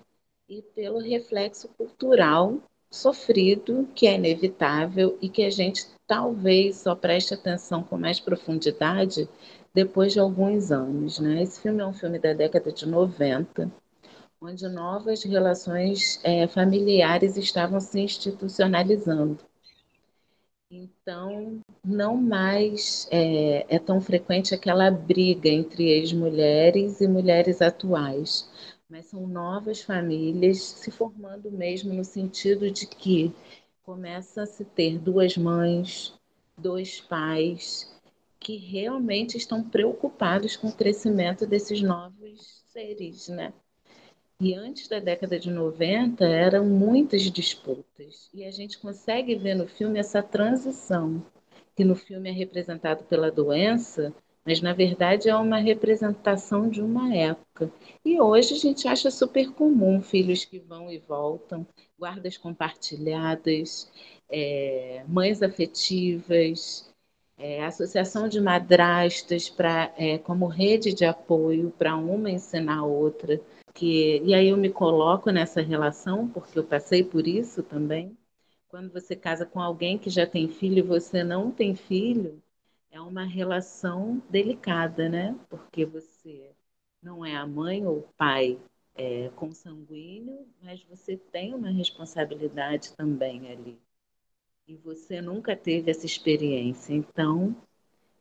e 0.47 0.61
pelo 0.61 0.99
reflexo 0.99 1.67
cultural 1.69 2.61
sofrido, 2.91 3.89
que 3.95 4.05
é 4.05 4.13
inevitável 4.13 5.17
e 5.21 5.27
que 5.27 5.43
a 5.43 5.49
gente 5.49 5.87
talvez 6.05 6.77
só 6.77 6.95
preste 6.95 7.33
atenção 7.33 7.83
com 7.83 7.97
mais 7.97 8.19
profundidade 8.19 9.27
depois 9.75 10.13
de 10.13 10.19
alguns 10.19 10.71
anos. 10.71 11.19
Né? 11.19 11.43
Esse 11.43 11.61
filme 11.61 11.81
é 11.81 11.85
um 11.85 11.93
filme 11.93 12.17
da 12.17 12.31
década 12.33 12.71
de 12.71 12.87
90, 12.87 13.69
onde 14.41 14.67
novas 14.69 15.21
relações 15.23 16.19
é, 16.23 16.47
familiares 16.47 17.35
estavam 17.35 17.81
se 17.81 17.99
institucionalizando. 17.99 19.37
Então, 20.71 21.59
não 21.83 22.15
mais 22.17 23.07
é, 23.11 23.65
é 23.75 23.77
tão 23.77 24.01
frequente 24.01 24.55
aquela 24.55 24.89
briga 24.89 25.49
entre 25.49 25.89
ex-mulheres 25.89 27.01
e 27.01 27.07
mulheres 27.07 27.61
atuais, 27.61 28.49
mas 28.89 29.05
são 29.05 29.27
novas 29.27 29.81
famílias 29.81 30.59
se 30.59 30.89
formando 30.89 31.51
mesmo 31.51 31.93
no 31.93 32.03
sentido 32.03 32.71
de 32.71 32.87
que 32.87 33.33
começa 33.83 34.43
a 34.43 34.45
se 34.45 34.65
ter 34.65 34.97
duas 34.97 35.37
mães, 35.37 36.13
dois 36.57 36.99
pais, 36.99 37.94
que 38.45 38.57
realmente 38.57 39.37
estão 39.37 39.63
preocupados 39.63 40.55
com 40.55 40.67
o 40.67 40.71
crescimento 40.71 41.47
desses 41.47 41.81
novos 41.81 42.63
seres, 42.67 43.27
né? 43.27 43.51
E 44.39 44.53
antes 44.53 44.87
da 44.87 44.99
década 44.99 45.39
de 45.39 45.49
90 45.49 46.23
eram 46.23 46.63
muitas 46.63 47.23
disputas. 47.23 48.29
E 48.31 48.45
a 48.45 48.51
gente 48.51 48.77
consegue 48.77 49.33
ver 49.33 49.55
no 49.55 49.67
filme 49.67 49.97
essa 49.97 50.21
transição, 50.21 51.25
que 51.75 51.83
no 51.83 51.95
filme 51.95 52.29
é 52.29 52.31
representado 52.31 53.03
pela 53.05 53.31
doença, 53.31 54.13
mas 54.45 54.61
na 54.61 54.73
verdade 54.73 55.27
é 55.27 55.35
uma 55.35 55.57
representação 55.57 56.69
de 56.69 56.83
uma 56.83 57.15
época. 57.15 57.71
E 58.05 58.21
hoje 58.21 58.53
a 58.53 58.57
gente 58.59 58.87
acha 58.87 59.09
super 59.09 59.53
comum 59.53 60.03
filhos 60.03 60.45
que 60.45 60.59
vão 60.59 60.91
e 60.91 60.99
voltam, 60.99 61.65
guardas 61.97 62.37
compartilhadas, 62.37 63.91
é, 64.29 65.03
mães 65.07 65.41
afetivas, 65.41 66.93
é, 67.37 67.65
associação 67.65 68.27
de 68.27 68.39
madrastas 68.39 69.49
pra, 69.49 69.93
é, 69.97 70.17
como 70.17 70.47
rede 70.47 70.93
de 70.93 71.05
apoio 71.05 71.71
para 71.77 71.95
uma 71.95 72.29
ensinar 72.29 72.79
a 72.79 72.85
outra 72.85 73.41
porque 73.75 74.21
e 74.23 74.33
aí 74.33 74.47
eu 74.47 74.55
me 74.57 74.71
coloco 74.71 75.29
nessa 75.31 75.61
relação 75.61 76.29
porque 76.29 76.57
eu 76.57 76.63
passei 76.63 77.03
por 77.03 77.27
isso 77.27 77.61
também. 77.61 78.17
Quando 78.69 78.89
você 78.89 79.17
casa 79.17 79.45
com 79.45 79.59
alguém 79.59 79.97
que 79.97 80.09
já 80.09 80.25
tem 80.25 80.47
filho 80.47 80.77
e 80.79 80.81
você 80.81 81.25
não 81.25 81.51
tem 81.51 81.75
filho, 81.75 82.41
é 82.89 83.01
uma 83.01 83.25
relação 83.25 84.23
delicada, 84.29 85.09
né? 85.09 85.37
Porque 85.49 85.85
você 85.85 86.51
não 87.03 87.25
é 87.25 87.35
a 87.35 87.45
mãe 87.45 87.85
ou 87.85 87.97
o 87.97 88.09
pai 88.17 88.57
é, 88.95 89.29
consanguíneo, 89.35 90.47
mas 90.63 90.81
você 90.83 91.17
tem 91.17 91.53
uma 91.53 91.69
responsabilidade 91.69 92.93
também 92.95 93.51
ali. 93.51 93.77
E 94.67 94.75
você 94.77 95.21
nunca 95.21 95.55
teve 95.55 95.91
essa 95.91 96.07
experiência. 96.07 96.93
Então, 96.93 97.55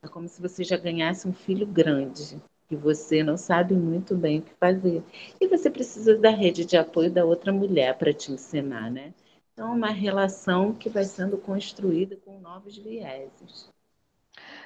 é 0.03 0.07
como 0.07 0.27
se 0.27 0.39
você 0.39 0.63
já 0.63 0.77
ganhasse 0.77 1.27
um 1.27 1.33
filho 1.33 1.65
grande 1.65 2.39
que 2.67 2.75
você 2.75 3.23
não 3.23 3.35
sabe 3.35 3.73
muito 3.73 4.15
bem 4.15 4.39
o 4.39 4.41
que 4.43 4.53
fazer. 4.59 5.03
E 5.41 5.47
você 5.47 5.69
precisa 5.69 6.17
da 6.17 6.29
rede 6.29 6.65
de 6.65 6.77
apoio 6.77 7.11
da 7.11 7.25
outra 7.25 7.51
mulher 7.51 7.97
para 7.97 8.13
te 8.13 8.31
ensinar, 8.31 8.91
né? 8.91 9.13
Então, 9.53 9.71
é 9.71 9.75
uma 9.75 9.89
relação 9.89 10.73
que 10.73 10.89
vai 10.89 11.03
sendo 11.03 11.37
construída 11.37 12.15
com 12.17 12.39
novos 12.39 12.77
vieses. 12.77 13.69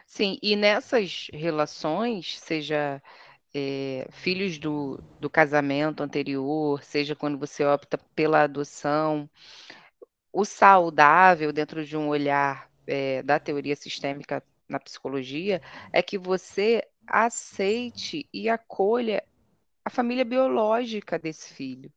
Sim, 0.06 0.38
e 0.42 0.56
nessas 0.56 1.28
relações, 1.32 2.40
seja 2.40 3.02
é, 3.54 4.08
filhos 4.12 4.58
do, 4.58 5.02
do 5.20 5.30
casamento 5.30 6.02
anterior, 6.02 6.84
seja 6.84 7.16
quando 7.16 7.38
você 7.38 7.64
opta 7.64 7.98
pela 8.16 8.44
adoção, 8.44 9.30
o 10.32 10.46
saudável 10.46 11.52
dentro 11.52 11.86
de 11.86 11.98
um 11.98 12.08
olhar 12.08 12.70
é, 12.88 13.22
da 13.24 13.40
teoria 13.40 13.76
sistêmica 13.76 14.44
na 14.68 14.80
psicologia 14.80 15.62
é 15.92 16.02
que 16.02 16.18
você 16.18 16.84
aceite 17.08 18.28
e 18.32 18.48
acolha 18.48 19.24
a 19.84 19.90
família 19.90 20.24
biológica 20.24 21.18
desse 21.18 21.54
filho, 21.54 21.92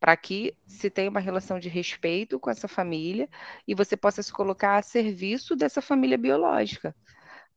para 0.00 0.16
que 0.16 0.56
se 0.66 0.88
tenha 0.88 1.10
uma 1.10 1.20
relação 1.20 1.58
de 1.58 1.68
respeito 1.68 2.40
com 2.40 2.48
essa 2.50 2.66
família 2.66 3.28
e 3.68 3.74
você 3.74 3.96
possa 3.96 4.22
se 4.22 4.32
colocar 4.32 4.76
a 4.76 4.82
serviço 4.82 5.54
dessa 5.54 5.82
família 5.82 6.16
biológica. 6.16 6.96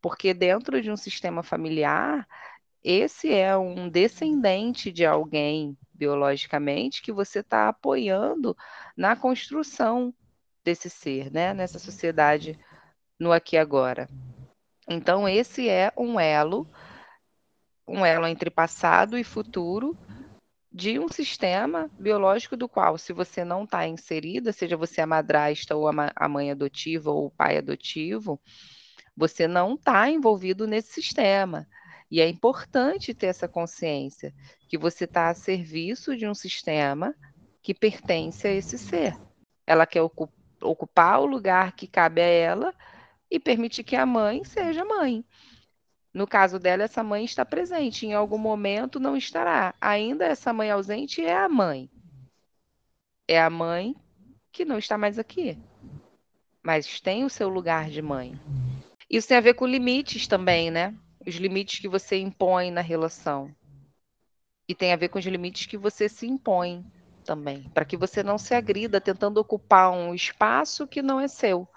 Porque 0.01 0.33
dentro 0.33 0.81
de 0.81 0.91
um 0.91 0.97
sistema 0.97 1.43
familiar, 1.43 2.27
esse 2.83 3.31
é 3.33 3.57
um 3.57 3.89
descendente 3.89 4.91
de 4.91 5.05
alguém 5.05 5.77
biologicamente 5.93 7.01
que 7.01 7.11
você 7.11 7.39
está 7.39 7.67
apoiando 7.67 8.55
na 8.95 9.15
construção 9.15 10.13
desse 10.63 10.89
ser, 10.89 11.31
né? 11.31 11.53
nessa 11.53 11.77
sociedade 11.77 12.57
no 13.19 13.31
aqui 13.31 13.55
e 13.55 13.59
agora. 13.59 14.07
Então, 14.87 15.27
esse 15.27 15.67
é 15.67 15.91
um 15.97 16.19
elo, 16.19 16.67
um 17.87 18.05
elo 18.05 18.25
entre 18.25 18.49
passado 18.49 19.17
e 19.17 19.23
futuro 19.23 19.97
de 20.71 20.99
um 20.99 21.07
sistema 21.07 21.89
biológico 21.99 22.55
do 22.55 22.69
qual, 22.69 22.97
se 22.97 23.11
você 23.11 23.43
não 23.43 23.63
está 23.63 23.87
inserida, 23.87 24.53
seja 24.53 24.77
você 24.77 25.01
a 25.01 25.07
madrasta 25.07 25.75
ou 25.75 25.87
a 25.87 26.29
mãe 26.29 26.51
adotiva 26.51 27.11
ou 27.11 27.25
o 27.25 27.31
pai 27.31 27.57
adotivo, 27.57 28.39
você 29.17 29.47
não 29.47 29.73
está 29.73 30.09
envolvido 30.09 30.65
nesse 30.65 30.93
sistema. 30.93 31.67
E 32.11 32.21
é 32.21 32.27
importante 32.27 33.13
ter 33.13 33.27
essa 33.27 33.47
consciência 33.47 34.33
que 34.67 34.77
você 34.77 35.03
está 35.03 35.29
a 35.29 35.35
serviço 35.35 36.15
de 36.17 36.27
um 36.27 36.33
sistema 36.33 37.15
que 37.61 37.73
pertence 37.73 38.47
a 38.47 38.51
esse 38.51 38.77
ser. 38.77 39.15
Ela 39.65 39.85
quer 39.85 40.01
ocupar 40.01 41.19
o 41.19 41.25
lugar 41.25 41.73
que 41.73 41.87
cabe 41.87 42.21
a 42.21 42.25
ela 42.25 42.73
e 43.29 43.39
permitir 43.39 43.83
que 43.83 43.95
a 43.95 44.05
mãe 44.05 44.43
seja 44.43 44.83
mãe. 44.83 45.23
No 46.11 46.25
caso 46.25 46.57
dela, 46.57 46.83
essa 46.83 47.03
mãe 47.03 47.23
está 47.23 47.45
presente, 47.45 48.07
em 48.07 48.13
algum 48.13 48.39
momento 48.39 48.99
não 48.99 49.15
estará. 49.15 49.75
Ainda 49.79 50.25
essa 50.25 50.51
mãe 50.51 50.71
ausente 50.71 51.23
é 51.23 51.37
a 51.37 51.47
mãe. 51.47 51.89
É 53.27 53.39
a 53.39 53.49
mãe 53.49 53.95
que 54.51 54.65
não 54.65 54.79
está 54.79 54.97
mais 54.97 55.19
aqui, 55.19 55.55
mas 56.63 56.99
tem 56.99 57.23
o 57.23 57.29
seu 57.29 57.47
lugar 57.47 57.91
de 57.91 58.01
mãe. 58.01 58.33
Isso 59.07 59.27
tem 59.27 59.37
a 59.37 59.41
ver 59.41 59.53
com 59.53 59.67
limites 59.67 60.27
também, 60.27 60.71
né? 60.71 60.95
Os 61.25 61.35
limites 61.35 61.79
que 61.79 61.87
você 61.87 62.17
impõe 62.17 62.71
na 62.71 62.81
relação. 62.81 63.53
E 64.67 64.75
tem 64.75 64.93
a 64.93 64.95
ver 64.95 65.09
com 65.09 65.19
os 65.19 65.25
limites 65.25 65.65
que 65.65 65.77
você 65.77 66.07
se 66.07 66.27
impõe 66.27 66.85
também, 67.25 67.69
para 67.73 67.85
que 67.85 67.97
você 67.97 68.23
não 68.23 68.37
se 68.37 68.53
agrida 68.53 69.01
tentando 69.01 69.39
ocupar 69.39 69.91
um 69.91 70.13
espaço 70.13 70.87
que 70.87 71.01
não 71.01 71.19
é 71.19 71.27
seu 71.27 71.67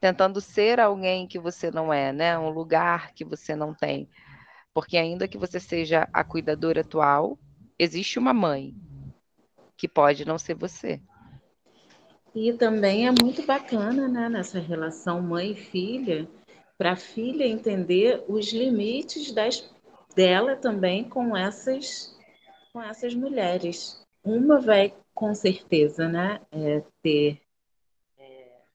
tentando 0.00 0.40
ser 0.40 0.78
alguém 0.78 1.26
que 1.26 1.38
você 1.38 1.70
não 1.70 1.92
é, 1.92 2.12
né? 2.12 2.38
Um 2.38 2.50
lugar 2.50 3.12
que 3.12 3.24
você 3.24 3.54
não 3.54 3.74
tem. 3.74 4.08
Porque 4.72 4.96
ainda 4.96 5.26
que 5.26 5.38
você 5.38 5.58
seja 5.58 6.08
a 6.12 6.22
cuidadora 6.22 6.82
atual, 6.82 7.38
existe 7.78 8.18
uma 8.18 8.32
mãe 8.32 8.74
que 9.76 9.88
pode 9.88 10.24
não 10.24 10.38
ser 10.38 10.54
você. 10.54 11.00
E 12.34 12.52
também 12.52 13.08
é 13.08 13.10
muito 13.10 13.44
bacana, 13.46 14.06
né, 14.06 14.28
nessa 14.28 14.58
relação 14.58 15.22
mãe 15.22 15.52
e 15.52 15.56
filha, 15.56 16.28
para 16.78 16.92
a 16.92 16.96
filha 16.96 17.46
entender 17.46 18.24
os 18.28 18.52
limites 18.52 19.32
das, 19.32 19.68
dela 20.14 20.56
também 20.56 21.04
com 21.04 21.36
essas 21.36 22.14
com 22.72 22.82
essas 22.82 23.14
mulheres. 23.14 24.04
Uma 24.22 24.60
vai 24.60 24.94
com 25.14 25.34
certeza, 25.34 26.06
né, 26.08 26.40
é, 26.52 26.82
ter 27.02 27.40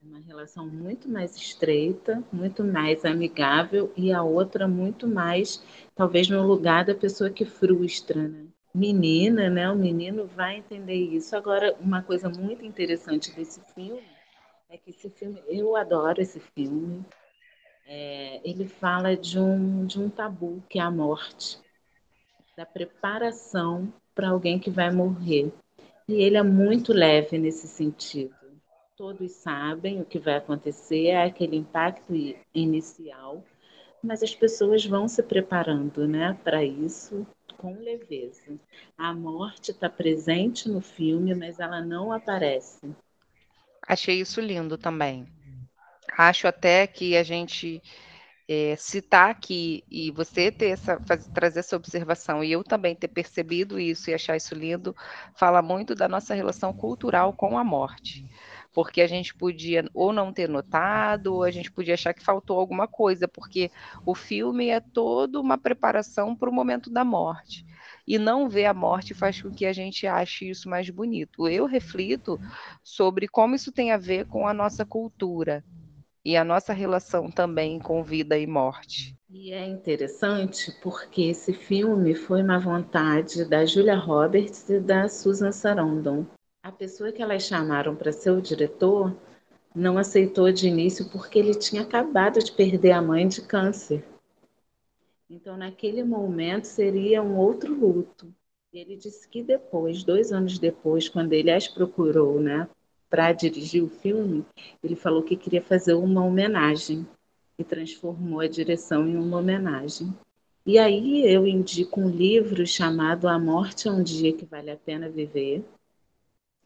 uma 0.02 0.20
relação 0.20 0.68
muito 0.68 1.08
mais 1.08 1.36
estreita, 1.36 2.24
muito 2.34 2.64
mais 2.64 3.06
amigável 3.06 3.94
e 3.96 4.12
a 4.12 4.24
outra 4.24 4.68
muito 4.68 5.08
mais, 5.08 5.64
talvez 5.96 6.28
no 6.28 6.46
lugar 6.46 6.84
da 6.84 6.96
pessoa 6.96 7.30
que 7.30 7.46
frustra, 7.46 8.28
né? 8.28 8.48
Menina, 8.74 9.50
né? 9.50 9.70
O 9.70 9.76
menino 9.76 10.26
vai 10.26 10.58
entender 10.58 10.96
isso. 10.96 11.36
Agora, 11.36 11.76
uma 11.80 12.02
coisa 12.02 12.30
muito 12.30 12.66
interessante 12.66 13.32
desse 13.32 13.62
filme 13.76 14.02
é 14.70 14.78
que 14.78 14.90
esse 14.90 15.10
filme, 15.10 15.44
eu 15.48 15.76
adoro 15.76 16.22
esse 16.22 16.40
filme. 16.40 17.06
É, 17.86 18.42
ele 18.44 18.68
fala 18.68 19.16
de 19.18 19.40
um, 19.40 19.86
de 19.86 20.00
um 20.00 20.10
tabu 20.10 20.64
que 20.70 20.80
é 20.80 20.82
a 20.82 20.92
morte. 20.92 21.60
da 22.56 22.66
preparação 22.66 23.94
para 24.16 24.30
alguém 24.30 24.60
que 24.60 24.70
vai 24.70 24.92
morrer. 24.92 25.52
E 26.08 26.14
ele 26.22 26.38
é 26.38 26.44
muito 26.44 26.94
leve 26.94 27.38
nesse 27.38 27.68
sentido. 27.68 28.36
Todos 28.96 29.32
sabem 29.34 30.02
o 30.02 30.06
que 30.06 30.20
vai 30.20 30.36
acontecer, 30.38 31.08
é 31.08 31.24
aquele 31.24 31.56
impacto 31.58 32.14
inicial, 32.54 33.44
mas 34.04 34.22
as 34.24 34.36
pessoas 34.36 34.86
vão 34.86 35.08
se 35.08 35.24
preparando 35.24 36.08
né, 36.08 36.38
para 36.44 36.64
isso 36.64 37.26
com 37.58 37.80
leveza. 37.80 38.60
A 38.98 39.14
morte 39.14 39.72
está 39.72 39.90
presente 39.90 40.70
no 40.70 40.82
filme, 40.82 41.34
mas 41.36 41.60
ela 41.60 41.82
não 41.82 42.12
aparece. 42.12 42.96
Achei 43.88 44.20
isso 44.22 44.42
lindo 44.42 44.78
também. 44.78 45.28
Acho 46.22 46.48
até 46.48 46.86
que 46.88 47.18
a 47.18 47.24
gente 47.24 47.82
é, 48.48 48.76
citar 48.76 49.30
aqui 49.32 49.84
e 49.90 50.12
você 50.12 50.52
ter 50.52 50.68
essa, 50.72 51.00
trazer 51.34 51.60
essa 51.62 51.76
observação 51.76 52.44
e 52.44 52.52
eu 52.52 52.64
também 52.64 52.96
ter 52.96 53.08
percebido 53.08 53.80
isso 53.80 54.10
e 54.10 54.14
achar 54.14 54.38
isso 54.38 54.54
lindo, 54.56 54.96
fala 55.36 55.62
muito 55.62 55.96
da 55.96 56.08
nossa 56.08 56.34
relação 56.36 56.74
cultural 56.74 57.34
com 57.34 57.58
a 57.58 57.64
morte. 57.64 58.26
Porque 58.74 59.02
a 59.02 59.08
gente 59.08 59.34
podia 59.36 59.86
ou 59.94 60.14
não 60.14 60.34
ter 60.34 60.50
notado, 60.50 61.36
ou 61.36 61.44
a 61.44 61.52
gente 61.52 61.72
podia 61.72 61.96
achar 61.96 62.14
que 62.14 62.24
faltou 62.24 62.60
alguma 62.60 62.88
coisa, 62.88 63.28
porque 63.28 63.72
o 64.06 64.16
filme 64.16 64.70
é 64.70 64.80
toda 64.80 65.40
uma 65.40 65.58
preparação 65.58 66.36
para 66.36 66.50
o 66.50 66.54
momento 66.54 66.90
da 66.92 67.04
morte. 67.04 67.66
E 68.08 68.18
não 68.20 68.50
ver 68.50 68.66
a 68.66 68.74
morte 68.74 69.14
faz 69.14 69.42
com 69.42 69.52
que 69.52 69.66
a 69.66 69.74
gente 69.74 70.08
ache 70.08 70.50
isso 70.50 70.70
mais 70.70 70.90
bonito. 70.90 71.48
Eu 71.48 71.66
reflito 71.66 72.40
sobre 72.84 73.28
como 73.28 73.56
isso 73.56 73.72
tem 73.72 73.92
a 73.92 73.98
ver 73.98 74.26
com 74.26 74.48
a 74.48 74.54
nossa 74.54 74.86
cultura, 74.86 75.64
e 76.24 76.38
a 76.38 76.44
nossa 76.44 76.74
relação 76.74 77.30
também 77.30 77.80
com 77.80 78.04
vida 78.04 78.38
e 78.38 78.46
morte. 78.46 79.16
E 79.30 79.52
é 79.52 79.66
interessante 79.66 80.72
porque 80.82 81.24
esse 81.24 81.54
filme 81.54 82.14
foi 82.14 82.44
uma 82.44 82.60
vontade 82.60 83.46
da 83.46 83.66
Julia 83.66 83.96
Roberts 83.96 84.70
e 84.70 84.80
da 84.80 85.08
Susan 85.08 85.52
Sarandon. 85.52 86.26
A 86.64 86.72
pessoa 86.72 87.12
que 87.12 87.22
elas 87.22 87.44
chamaram 87.44 87.96
para 87.96 88.12
ser 88.12 88.32
o 88.32 88.42
diretor 88.42 89.16
não 89.74 89.98
aceitou 89.98 90.52
de 90.52 90.68
início 90.68 91.10
porque 91.10 91.40
ele 91.40 91.56
tinha 91.56 91.82
acabado 91.82 92.40
de 92.40 92.52
perder 92.52 92.92
a 92.92 93.02
mãe 93.02 93.28
de 93.28 93.42
câncer. 93.42 94.06
Então, 95.30 95.56
naquele 95.56 96.04
momento, 96.04 96.66
seria 96.66 97.24
um 97.24 97.38
outro 97.38 97.74
luto. 97.74 98.32
Ele 98.74 98.96
disse 98.98 99.28
que 99.28 99.42
depois, 99.42 100.04
dois 100.04 100.32
anos 100.32 100.60
depois, 100.60 101.08
quando 101.08 101.34
ele 101.34 101.50
as 101.50 101.68
procurou, 101.68 102.40
né, 102.40 102.68
para 103.12 103.34
dirigir 103.34 103.84
o 103.84 103.90
filme, 103.90 104.46
ele 104.82 104.96
falou 104.96 105.22
que 105.22 105.36
queria 105.36 105.62
fazer 105.62 105.94
uma 105.94 106.24
homenagem 106.24 107.06
e 107.60 107.64
transformou 107.64 108.40
a 108.40 108.48
direção 108.48 109.06
em 109.06 109.18
uma 109.18 109.38
homenagem. 109.38 110.12
E 110.66 110.80
aí 110.80 111.30
eu 111.30 111.46
indico 111.46 112.00
um 112.00 112.10
livro 112.10 112.66
chamado 112.66 113.28
A 113.28 113.38
Morte 113.38 113.90
é 113.90 113.92
um 113.92 114.02
Dia 114.02 114.32
que 114.32 114.46
Vale 114.46 114.72
a 114.72 114.78
Pena 114.78 115.10
Viver, 115.10 115.66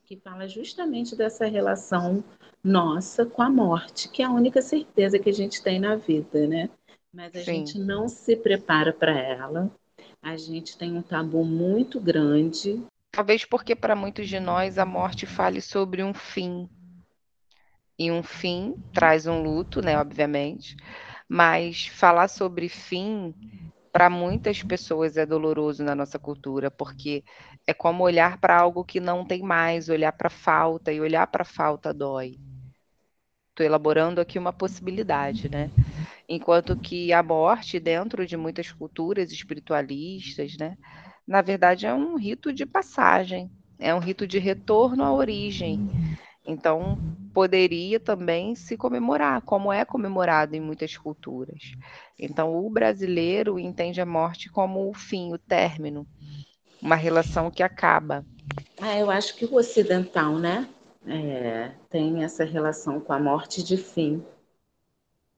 que 0.03 0.15
fala 0.17 0.47
justamente 0.47 1.15
dessa 1.15 1.47
relação 1.47 2.23
nossa 2.63 3.25
com 3.25 3.41
a 3.41 3.49
morte, 3.49 4.07
que 4.07 4.21
é 4.21 4.25
a 4.25 4.31
única 4.31 4.61
certeza 4.61 5.17
que 5.17 5.29
a 5.29 5.33
gente 5.33 5.63
tem 5.63 5.79
na 5.79 5.95
vida, 5.95 6.45
né? 6.45 6.69
Mas 7.11 7.35
a 7.35 7.39
Sim. 7.39 7.65
gente 7.65 7.79
não 7.79 8.07
se 8.07 8.35
prepara 8.35 8.93
para 8.93 9.17
ela. 9.17 9.71
A 10.21 10.37
gente 10.37 10.77
tem 10.77 10.95
um 10.95 11.01
tabu 11.01 11.43
muito 11.43 11.99
grande 11.99 12.83
Talvez 13.15 13.45
porque 13.45 13.73
para 13.73 13.95
muitos 13.95 14.27
de 14.27 14.41
nós 14.41 14.77
a 14.77 14.85
morte 14.85 15.25
fale 15.25 15.61
sobre 15.61 16.03
um 16.03 16.13
fim. 16.13 16.69
E 17.97 18.11
um 18.11 18.21
fim 18.21 18.75
traz 18.93 19.25
um 19.25 19.41
luto, 19.41 19.81
né, 19.81 19.97
obviamente. 19.97 20.75
Mas 21.25 21.87
falar 21.87 22.27
sobre 22.27 22.67
fim 22.67 23.33
para 23.89 24.09
muitas 24.09 24.61
pessoas 24.61 25.15
é 25.15 25.25
doloroso 25.25 25.81
na 25.81 25.95
nossa 25.95 26.19
cultura, 26.19 26.69
porque 26.69 27.23
é 27.65 27.73
como 27.73 28.03
olhar 28.03 28.37
para 28.37 28.59
algo 28.59 28.83
que 28.83 28.99
não 28.99 29.25
tem 29.25 29.41
mais, 29.41 29.87
olhar 29.87 30.11
para 30.11 30.29
falta, 30.29 30.91
e 30.91 30.99
olhar 30.99 31.25
para 31.27 31.45
falta 31.45 31.93
dói. 31.93 32.37
Estou 33.51 33.65
elaborando 33.65 34.19
aqui 34.19 34.37
uma 34.37 34.51
possibilidade, 34.51 35.47
né? 35.47 35.71
Enquanto 36.27 36.75
que 36.75 37.13
a 37.13 37.23
morte, 37.23 37.79
dentro 37.79 38.27
de 38.27 38.35
muitas 38.35 38.69
culturas 38.73 39.31
espiritualistas, 39.31 40.57
né, 40.57 40.75
na 41.27 41.41
verdade, 41.41 41.87
é 41.87 41.93
um 41.93 42.15
rito 42.15 42.53
de 42.53 42.65
passagem, 42.65 43.49
é 43.79 43.93
um 43.93 43.99
rito 43.99 44.27
de 44.27 44.37
retorno 44.37 45.03
à 45.03 45.11
origem. 45.11 45.89
Então, 46.45 46.99
poderia 47.33 47.99
também 47.99 48.53
se 48.53 48.77
comemorar, 48.77 49.41
como 49.41 49.73
é 49.73 49.83
comemorado 49.83 50.55
em 50.55 50.61
muitas 50.61 50.95
culturas. 50.95 51.71
Então, 52.17 52.55
o 52.55 52.69
brasileiro 52.69 53.57
entende 53.57 53.99
a 53.99 54.05
morte 54.05 54.49
como 54.49 54.87
o 54.87 54.93
fim, 54.93 55.33
o 55.33 55.37
término, 55.37 56.05
uma 56.79 56.95
relação 56.95 57.49
que 57.49 57.63
acaba. 57.63 58.23
Ah, 58.79 58.97
eu 58.97 59.09
acho 59.09 59.35
que 59.35 59.45
o 59.45 59.55
ocidental, 59.55 60.37
né, 60.37 60.69
é, 61.07 61.71
tem 61.89 62.23
essa 62.23 62.45
relação 62.45 62.99
com 62.99 63.11
a 63.11 63.19
morte 63.19 63.63
de 63.63 63.77
fim. 63.77 64.23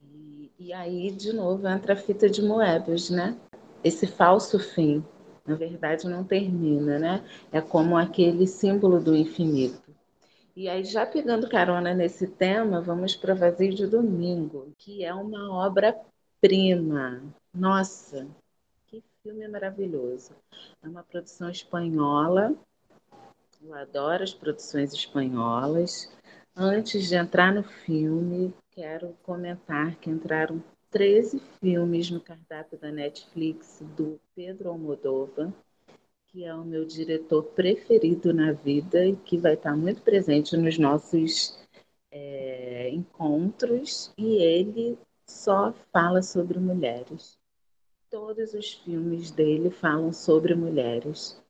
E, 0.02 0.52
e 0.60 0.74
aí, 0.74 1.10
de 1.12 1.32
novo, 1.32 1.66
entra 1.66 1.94
a 1.94 1.98
fita 1.98 2.30
de 2.30 2.42
Moebius, 2.42 3.10
né? 3.10 3.38
Esse 3.84 4.06
falso 4.06 4.60
fim 4.60 5.04
na 5.48 5.56
verdade 5.56 6.08
não 6.08 6.24
termina, 6.24 7.00
né? 7.00 7.24
É 7.52 7.62
como 7.62 7.96
aquele 7.96 8.46
símbolo 8.46 9.00
do 9.00 9.16
infinito. 9.16 9.96
E 10.56 10.68
aí, 10.68 10.84
já 10.84 11.06
pegando 11.06 11.48
carona 11.48 11.94
nesse 11.94 12.28
tema, 12.28 12.82
vamos 12.82 13.16
para 13.16 13.36
Vazio 13.36 13.74
de 13.74 13.86
Domingo, 13.86 14.74
que 14.78 15.06
é 15.06 15.14
uma 15.14 15.54
obra-prima. 15.54 17.22
Nossa, 17.54 18.28
que 18.88 19.04
filme 19.22 19.48
maravilhoso. 19.48 20.32
É 20.84 20.88
uma 20.88 21.04
produção 21.04 21.50
espanhola. 21.50 22.56
Eu 23.62 23.74
adoro 23.76 24.24
as 24.24 24.34
produções 24.34 24.94
espanholas. 24.94 26.12
Antes 26.56 27.08
de 27.08 27.16
entrar 27.16 27.54
no 27.54 27.62
filme, 27.62 28.52
quero 28.72 29.16
comentar 29.22 29.96
que 29.98 30.10
entraram 30.10 30.62
13 30.90 31.42
filmes 31.60 32.10
no 32.10 32.22
cardápio 32.22 32.78
da 32.78 32.92
Netflix 32.92 33.84
do 33.96 34.20
Pedro 34.34 34.70
Almodóvar, 34.70 35.52
que 36.28 36.46
é 36.46 36.54
o 36.54 36.64
meu 36.64 36.86
diretor 36.86 37.44
preferido 37.44 38.34
na 38.34 38.54
vida 38.54 39.06
e 39.06 39.16
que 39.16 39.38
vai 39.38 39.56
estar 39.56 39.76
muito 39.76 40.02
presente 40.02 40.56
nos 40.56 40.78
nossos 40.78 41.60
é, 42.12 42.90
encontros. 42.90 44.14
E 44.18 44.38
ele 44.38 44.98
só 45.26 45.74
fala 45.92 46.22
sobre 46.22 46.58
mulheres. 46.58 47.38
Todos 48.10 48.54
os 48.54 48.74
filmes 48.74 49.32
dele 49.32 49.70
falam 49.70 50.14
sobre 50.14 50.56
mulheres. 50.56 51.42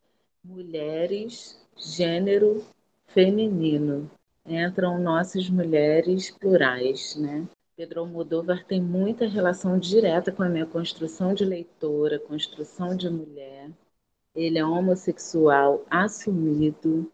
Mulheres, 0.43 1.59
gênero 1.75 2.65
feminino. 3.05 4.09
Entram 4.45 4.99
nossas 4.99 5.49
mulheres 5.49 6.31
plurais, 6.31 7.15
né? 7.15 7.47
Pedro 7.77 7.99
Almodóvar 7.99 8.65
tem 8.65 8.81
muita 8.81 9.27
relação 9.27 9.77
direta 9.77 10.31
com 10.31 10.41
a 10.41 10.49
minha 10.49 10.65
construção 10.65 11.35
de 11.35 11.45
leitora, 11.45 12.17
construção 12.17 12.97
de 12.97 13.07
mulher. 13.07 13.69
Ele 14.33 14.57
é 14.57 14.65
homossexual 14.65 15.85
assumido. 15.87 17.11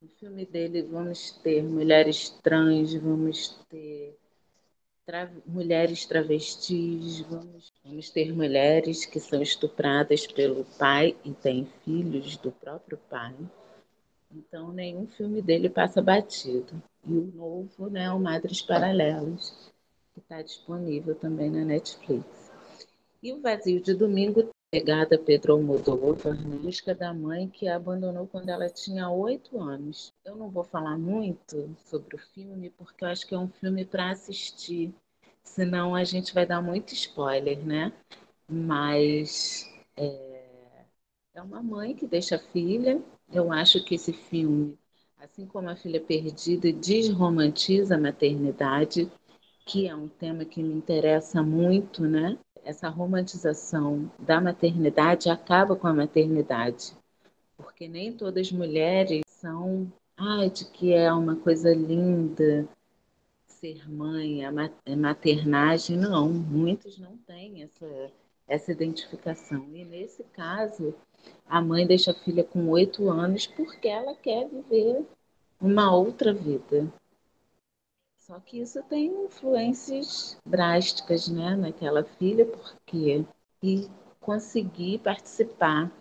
No 0.00 0.08
filme 0.08 0.46
dele 0.46 0.80
vamos 0.80 1.32
ter 1.42 1.62
mulheres 1.62 2.30
trans, 2.42 2.94
vamos 2.94 3.58
ter 3.68 4.16
tra 5.04 5.30
mulheres 5.44 6.06
travestis, 6.06 7.20
vamos, 7.20 7.70
vamos 7.84 8.08
ter 8.08 8.34
mulheres 8.34 9.04
que 9.04 9.20
são 9.20 9.42
estupradas 9.42 10.26
pelo 10.26 10.64
pai 10.78 11.14
e 11.26 11.32
têm 11.32 11.68
filhos 11.84 12.38
do 12.38 12.50
próprio 12.50 12.96
pai. 13.10 13.36
Então, 14.34 14.72
nenhum 14.72 15.06
filme 15.06 15.42
dele 15.42 15.68
passa 15.68 16.00
batido. 16.00 16.82
E 17.06 17.12
o 17.12 17.30
novo, 17.34 17.90
né, 17.90 18.10
o 18.10 18.18
Madres 18.18 18.62
Paralelas 18.62 19.75
que 20.16 20.20
está 20.20 20.40
disponível 20.40 21.14
também 21.14 21.50
na 21.50 21.62
Netflix. 21.62 22.50
E 23.22 23.34
o 23.34 23.40
Vazio 23.42 23.82
de 23.82 23.92
Domingo, 23.92 24.48
pegada 24.70 25.18
Pedro 25.18 25.52
Almodóvar, 25.52 26.34
busca 26.62 26.94
da 26.94 27.12
mãe 27.12 27.46
que 27.50 27.68
a 27.68 27.76
abandonou 27.76 28.26
quando 28.26 28.48
ela 28.48 28.70
tinha 28.70 29.10
oito 29.10 29.60
anos. 29.60 30.14
Eu 30.24 30.34
não 30.34 30.48
vou 30.48 30.64
falar 30.64 30.96
muito 30.96 31.68
sobre 31.84 32.16
o 32.16 32.18
filme, 32.18 32.70
porque 32.70 33.04
eu 33.04 33.08
acho 33.08 33.26
que 33.26 33.34
é 33.34 33.38
um 33.38 33.48
filme 33.48 33.84
para 33.84 34.10
assistir, 34.10 34.94
senão 35.44 35.94
a 35.94 36.02
gente 36.02 36.32
vai 36.32 36.46
dar 36.46 36.62
muito 36.62 36.94
spoiler, 36.94 37.62
né? 37.62 37.92
Mas 38.48 39.70
é, 39.98 40.84
é 41.34 41.42
uma 41.42 41.62
mãe 41.62 41.94
que 41.94 42.06
deixa 42.06 42.36
a 42.36 42.38
filha. 42.52 43.02
Eu 43.30 43.52
acho 43.52 43.84
que 43.84 43.96
esse 43.96 44.14
filme, 44.14 44.78
assim 45.18 45.44
como 45.44 45.68
A 45.68 45.76
Filha 45.76 46.00
Perdida, 46.00 46.72
desromantiza 46.72 47.96
a 47.96 48.00
maternidade 48.00 49.10
que 49.66 49.86
é 49.88 49.94
um 49.94 50.08
tema 50.08 50.44
que 50.44 50.62
me 50.62 50.72
interessa 50.72 51.42
muito, 51.42 52.02
né? 52.04 52.38
Essa 52.64 52.88
romantização 52.88 54.10
da 54.18 54.40
maternidade 54.40 55.28
acaba 55.28 55.76
com 55.76 55.86
a 55.88 55.94
maternidade, 55.94 56.96
porque 57.56 57.88
nem 57.88 58.12
todas 58.12 58.46
as 58.46 58.52
mulheres 58.52 59.22
são, 59.28 59.92
ai, 60.16 60.48
de 60.50 60.64
que 60.64 60.92
é 60.94 61.12
uma 61.12 61.36
coisa 61.36 61.74
linda 61.74 62.66
ser 63.46 63.88
mãe, 63.90 64.44
a 64.44 64.52
maternagem, 64.96 65.96
não, 65.96 66.28
muitos 66.28 66.98
não 66.98 67.16
têm 67.26 67.62
essa 67.62 68.12
essa 68.48 68.70
identificação. 68.70 69.66
E 69.74 69.84
nesse 69.84 70.22
caso, 70.22 70.94
A 71.46 71.60
mãe 71.60 71.86
deixa 71.86 72.10
a 72.10 72.14
filha 72.14 72.44
com 72.44 72.68
oito 72.68 73.10
anos 73.10 73.46
porque 73.46 73.88
ela 73.88 74.14
quer 74.14 74.48
viver 74.48 75.04
uma 75.60 75.94
outra 75.94 76.32
vida. 76.32 76.92
Só 78.26 78.40
que 78.40 78.58
isso 78.58 78.82
tem 78.82 79.06
influências 79.26 80.36
drásticas 80.44 81.28
né, 81.28 81.54
naquela 81.54 82.02
filha, 82.02 82.44
porque 82.44 83.24
e 83.62 83.88
conseguir 84.20 84.98
participar 84.98 85.92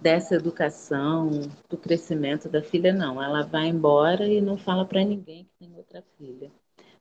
dessa 0.00 0.34
educação, 0.34 1.30
do 1.68 1.76
crescimento 1.76 2.48
da 2.48 2.60
filha, 2.60 2.92
não. 2.92 3.22
Ela 3.22 3.44
vai 3.44 3.68
embora 3.68 4.26
e 4.26 4.40
não 4.40 4.58
fala 4.58 4.84
para 4.84 5.04
ninguém 5.04 5.44
que 5.44 5.50
tem 5.60 5.76
outra 5.76 6.02
filha. 6.18 6.50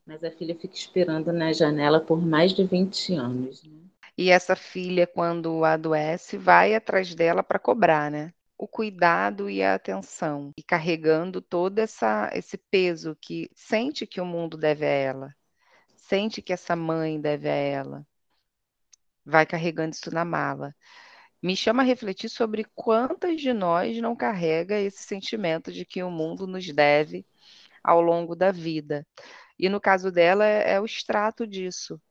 Mas 0.05 0.23
a 0.23 0.29
filha 0.29 0.53
fica 0.53 0.75
esperando 0.75 1.33
na 1.33 1.51
janela 1.51 1.99
por 1.99 2.23
mais 2.23 2.53
de 2.53 2.63
20 2.63 3.15
anos. 3.15 3.63
Né? 3.63 3.79
E 4.15 4.29
essa 4.29 4.55
filha, 4.55 5.07
quando 5.07 5.65
adoece, 5.65 6.37
vai 6.37 6.75
atrás 6.75 7.15
dela 7.15 7.41
para 7.41 7.57
cobrar, 7.57 8.11
né? 8.11 8.31
O 8.57 8.67
cuidado 8.67 9.49
e 9.49 9.61
a 9.61 9.75
atenção, 9.75 10.51
e 10.57 10.63
carregando 10.63 11.41
todo 11.41 11.79
essa, 11.79 12.29
esse 12.33 12.57
peso 12.57 13.15
que 13.21 13.49
sente 13.55 14.07
que 14.07 14.19
o 14.19 14.25
mundo 14.25 14.57
deve 14.57 14.85
a 14.85 14.89
ela, 14.89 15.35
sente 15.95 16.41
que 16.41 16.53
essa 16.53 16.75
mãe 16.75 17.21
deve 17.21 17.49
a 17.49 17.53
ela, 17.53 18.07
vai 19.25 19.45
carregando 19.45 19.93
isso 19.93 20.11
na 20.11 20.25
mala. 20.25 20.75
Me 21.41 21.55
chama 21.55 21.83
a 21.83 21.85
refletir 21.85 22.29
sobre 22.29 22.65
quantas 22.75 23.39
de 23.39 23.53
nós 23.53 23.97
não 24.01 24.15
carrega 24.15 24.79
esse 24.79 25.03
sentimento 25.03 25.71
de 25.71 25.85
que 25.85 26.01
o 26.03 26.09
mundo 26.09 26.47
nos 26.47 26.67
deve 26.73 27.25
ao 27.83 28.01
longo 28.01 28.35
da 28.35 28.51
vida. 28.51 29.05
E 29.59 29.69
no 29.69 29.79
caso 29.81 30.11
dela 30.11 30.45
é, 30.45 30.73
é 30.73 30.81
o 30.81 30.85
extrato 30.85 31.45
disso. 31.45 32.01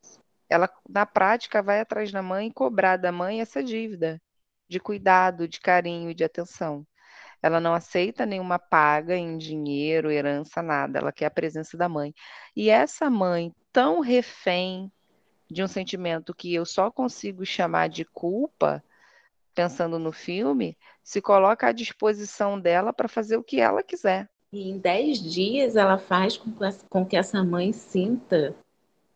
Ela, 0.49 0.71
na 0.89 1.07
prática, 1.07 1.63
vai 1.63 1.81
atrás 1.81 2.13
da 2.13 2.23
mãe 2.23 2.51
cobrar 2.53 2.97
da 2.99 3.11
mãe 3.13 3.41
essa 3.41 3.63
dívida 3.65 4.21
de 4.69 4.81
cuidado, 4.81 5.49
de 5.49 5.61
carinho 5.61 6.11
e 6.11 6.15
de 6.15 6.25
atenção. 6.25 6.87
Ela 7.43 7.61
não 7.61 7.75
aceita 7.75 8.27
nenhuma 8.27 8.59
paga 8.59 9.17
em 9.17 9.37
dinheiro, 9.37 10.11
herança, 10.11 10.63
nada. 10.63 10.99
Ela 10.99 11.13
quer 11.13 11.27
a 11.27 11.31
presença 11.31 11.77
da 11.77 11.89
mãe. 11.89 12.15
E 12.55 12.71
essa 12.71 13.09
mãe, 13.11 13.53
tão 13.73 14.01
refém 14.01 14.91
de 15.49 15.63
um 15.63 15.69
sentimento 15.69 16.35
que 16.35 16.53
eu 16.53 16.65
só 16.65 16.91
consigo 16.91 17.45
chamar 17.45 17.89
de 17.89 18.05
culpa, 18.05 18.83
pensando 19.55 19.99
no 19.99 20.13
filme, 20.13 20.77
se 21.03 21.23
coloca 21.23 21.69
à 21.69 21.73
disposição 21.73 22.59
dela 22.59 22.93
para 22.93 23.09
fazer 23.09 23.37
o 23.37 23.45
que 23.45 23.61
ela 23.61 23.83
quiser. 23.83 24.29
E 24.53 24.71
em 24.71 24.79
dez 24.79 25.19
dias 25.21 25.77
ela 25.77 25.99
faz 25.99 26.41
com 26.89 27.05
que 27.05 27.17
essa 27.17 27.43
mãe 27.45 27.73
sinta 27.73 28.55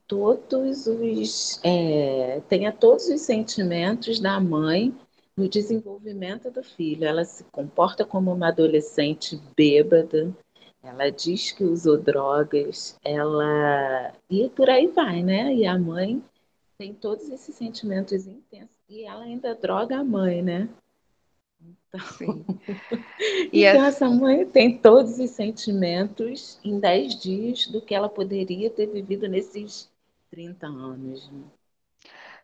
todos 0.06 0.86
os 0.86 1.60
é, 1.62 2.42
tenha 2.48 2.72
todos 2.72 3.08
os 3.08 3.20
sentimentos 3.20 4.18
da 4.18 4.40
mãe 4.40 4.92
no 5.36 5.48
desenvolvimento 5.48 6.50
do 6.50 6.62
filho. 6.62 7.04
Ela 7.04 7.24
se 7.24 7.44
comporta 7.44 8.04
como 8.04 8.32
uma 8.32 8.48
adolescente 8.48 9.40
bêbada, 9.56 10.34
ela 10.82 11.10
diz 11.10 11.52
que 11.52 11.62
usou 11.62 11.98
drogas, 11.98 12.98
ela. 13.04 14.14
E 14.30 14.48
por 14.50 14.70
aí 14.70 14.86
vai, 14.86 15.22
né? 15.22 15.54
E 15.54 15.66
a 15.66 15.78
mãe 15.78 16.22
tem 16.78 16.94
todos 16.94 17.28
esses 17.28 17.54
sentimentos 17.54 18.26
intensos. 18.26 18.76
E 18.88 19.04
ela 19.04 19.24
ainda 19.24 19.54
droga 19.54 19.98
a 19.98 20.04
mãe, 20.04 20.42
né? 20.42 20.68
Então, 21.60 22.00
Sim. 22.16 22.44
e 23.52 23.64
então 23.64 23.84
essa 23.84 24.08
mãe 24.08 24.46
tem 24.46 24.78
todos 24.78 25.18
os 25.18 25.30
sentimentos 25.30 26.58
em 26.64 26.80
10 26.80 27.20
dias 27.20 27.66
do 27.66 27.82
que 27.82 27.94
ela 27.94 28.08
poderia 28.08 28.70
ter 28.70 28.86
vivido 28.86 29.28
nesses 29.28 29.90
30 30.30 30.66
anos. 30.66 31.30
Né? 31.30 31.42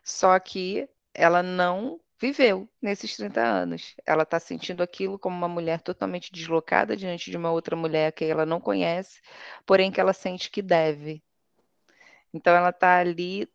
Só 0.03 0.37
que 0.39 0.87
ela 1.13 1.41
não 1.41 1.99
viveu 2.19 2.69
nesses 2.81 3.15
30 3.15 3.41
anos. 3.41 3.95
Ela 4.05 4.23
está 4.23 4.39
sentindo 4.39 4.81
aquilo 4.83 5.19
como 5.19 5.35
uma 5.35 5.47
mulher 5.47 5.81
totalmente 5.81 6.31
deslocada 6.31 6.95
diante 6.95 7.31
de 7.31 7.37
uma 7.37 7.51
outra 7.51 7.75
mulher 7.75 8.11
que 8.11 8.25
ela 8.25 8.45
não 8.45 8.59
conhece, 8.59 9.21
porém 9.65 9.91
que 9.91 9.99
ela 10.01 10.13
sente 10.13 10.49
que 10.49 10.61
deve. 10.61 11.23
Então 12.33 12.55
ela 12.55 12.69
está 12.69 12.99
ali 12.99 13.49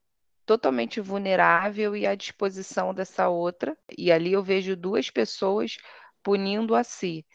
totalmente 0.46 1.00
vulnerável 1.00 1.96
e 1.96 2.06
à 2.06 2.14
disposição 2.14 2.94
dessa 2.94 3.28
outra. 3.28 3.76
E 3.96 4.10
ali 4.12 4.32
eu 4.32 4.42
vejo 4.42 4.76
duas 4.76 5.10
pessoas 5.10 5.78
punindo 6.22 6.74
a 6.74 6.84
si. 6.84 7.26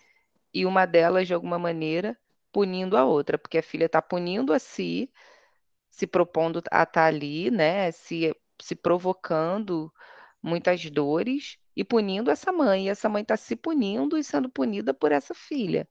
E 0.54 0.66
uma 0.66 0.86
delas, 0.86 1.28
de 1.28 1.34
alguma 1.34 1.60
maneira, 1.60 2.18
punindo 2.52 2.98
a 2.98 3.06
outra, 3.06 3.38
porque 3.38 3.58
a 3.60 3.63
filha 3.63 3.86
está 3.86 4.02
punindo 4.02 4.54
a 4.54 4.60
si, 4.60 5.12
se 5.90 6.08
propondo 6.08 6.58
a 6.58 6.60
estar 6.60 6.86
tá 6.88 7.06
ali, 7.06 7.52
né? 7.52 7.92
Se, 7.92 8.36
se 8.62 8.76
provocando 8.76 9.92
muitas 10.41 10.84
dores 10.89 11.58
e 11.76 11.84
punindo 11.84 12.32
essa 12.32 12.52
mãe. 12.52 12.86
E 12.86 12.89
essa 12.89 13.10
mãe 13.10 13.21
está 13.21 13.38
se 13.38 13.56
punindo 13.56 14.17
e 14.17 14.23
sendo 14.23 14.50
punida 14.50 14.93
por 14.93 15.12
essa 15.12 15.34
filha. 15.34 15.88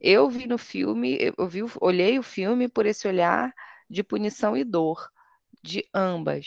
Eu 0.00 0.28
vi 0.28 0.46
no 0.46 0.58
filme, 0.58 1.18
eu 1.38 1.46
vi, 1.46 1.60
olhei 1.80 2.18
o 2.18 2.22
filme 2.22 2.68
por 2.68 2.86
esse 2.86 3.06
olhar 3.06 3.54
de 3.88 4.02
punição 4.02 4.56
e 4.56 4.64
dor 4.64 5.08
de 5.62 5.88
ambas, 5.94 6.46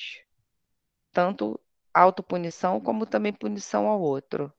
tanto 1.14 1.58
autopunição 1.94 2.82
como 2.82 3.06
também 3.06 3.32
punição 3.32 3.88
ao 3.88 4.02
outro. 4.02 4.52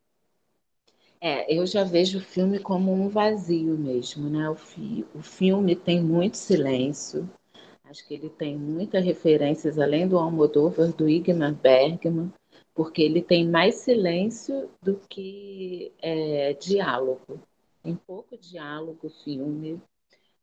É, 1.20 1.54
eu 1.54 1.66
já 1.66 1.84
vejo 1.84 2.18
o 2.18 2.22
filme 2.22 2.58
como 2.58 2.92
um 2.92 3.08
vazio 3.08 3.76
mesmo, 3.76 4.30
né? 4.30 4.48
O, 4.48 4.54
fi 4.54 5.04
o 5.14 5.20
filme 5.20 5.74
tem 5.74 6.00
muito 6.02 6.36
silêncio, 6.36 7.28
acho 7.84 8.06
que 8.06 8.14
ele 8.14 8.30
tem 8.30 8.56
muitas 8.56 9.04
referências, 9.04 9.78
além 9.78 10.08
do 10.08 10.18
Almodóvar, 10.18 10.92
do 10.92 11.08
Igmar 11.08 11.54
Bergman, 11.54 12.32
porque 12.76 13.00
ele 13.00 13.22
tem 13.22 13.48
mais 13.48 13.76
silêncio 13.76 14.68
do 14.82 15.00
que 15.08 15.90
é, 15.98 16.52
diálogo. 16.52 17.40
Tem 17.82 17.96
pouco 17.96 18.36
diálogo 18.36 19.06
o 19.06 19.24
filme. 19.24 19.80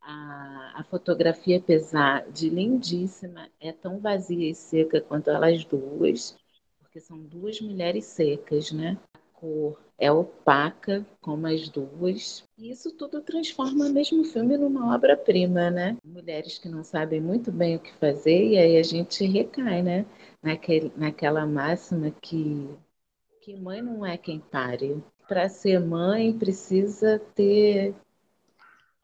A, 0.01 0.79
a 0.79 0.83
fotografia, 0.83 1.59
apesar 1.59 2.27
de 2.31 2.49
lindíssima, 2.49 3.49
é 3.59 3.71
tão 3.71 3.99
vazia 3.99 4.49
e 4.49 4.55
seca 4.55 4.99
quanto 4.99 5.29
elas 5.29 5.63
duas, 5.63 6.35
porque 6.79 6.99
são 6.99 7.19
duas 7.19 7.61
mulheres 7.61 8.05
secas, 8.05 8.71
né? 8.71 8.97
Cor 9.43 9.77
é 9.99 10.09
opaca, 10.09 11.05
como 11.19 11.47
as 11.47 11.67
duas. 11.67 12.45
E 12.57 12.71
isso 12.71 12.95
tudo 12.95 13.21
transforma 13.21 13.89
mesmo 13.89 14.21
o 14.21 14.23
filme 14.23 14.55
numa 14.55 14.95
obra-prima, 14.95 15.69
né? 15.69 15.97
Mulheres 16.01 16.57
que 16.57 16.69
não 16.69 16.81
sabem 16.81 17.19
muito 17.19 17.51
bem 17.51 17.75
o 17.75 17.79
que 17.79 17.93
fazer, 17.95 18.51
e 18.51 18.57
aí 18.57 18.77
a 18.77 18.83
gente 18.83 19.25
recai, 19.25 19.81
né? 19.81 20.05
Naquele, 20.41 20.93
naquela 20.95 21.45
máxima 21.45 22.09
que, 22.21 22.69
que 23.41 23.53
mãe 23.57 23.81
não 23.81 24.05
é 24.05 24.17
quem 24.17 24.39
pare. 24.39 25.03
Para 25.27 25.49
ser 25.49 25.77
mãe, 25.77 26.31
precisa 26.31 27.19
ter 27.35 27.93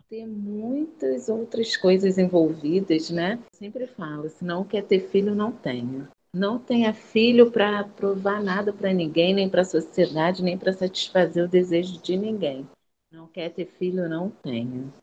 ter 0.09 0.25
muitas 0.25 1.27
outras 1.27 1.75
coisas 1.75 2.17
envolvidas, 2.17 3.09
né? 3.09 3.37
Sempre 3.51 3.87
falo, 3.87 4.29
se 4.29 4.43
não 4.45 4.63
quer 4.63 4.83
ter 4.83 5.01
filho, 5.09 5.35
não 5.35 5.51
tenha. 5.51 6.09
Não 6.33 6.59
tenha 6.59 6.93
filho 6.93 7.51
para 7.51 7.83
provar 7.83 8.41
nada 8.41 8.71
para 8.71 8.93
ninguém, 8.93 9.33
nem 9.33 9.49
para 9.49 9.61
a 9.61 9.65
sociedade, 9.65 10.43
nem 10.43 10.57
para 10.57 10.73
satisfazer 10.73 11.43
o 11.43 11.47
desejo 11.47 11.99
de 12.01 12.15
ninguém. 12.15 12.69
Não 13.11 13.27
quer 13.27 13.49
ter 13.49 13.65
filho, 13.65 14.07
não 14.07 14.29
tenha. 14.29 14.93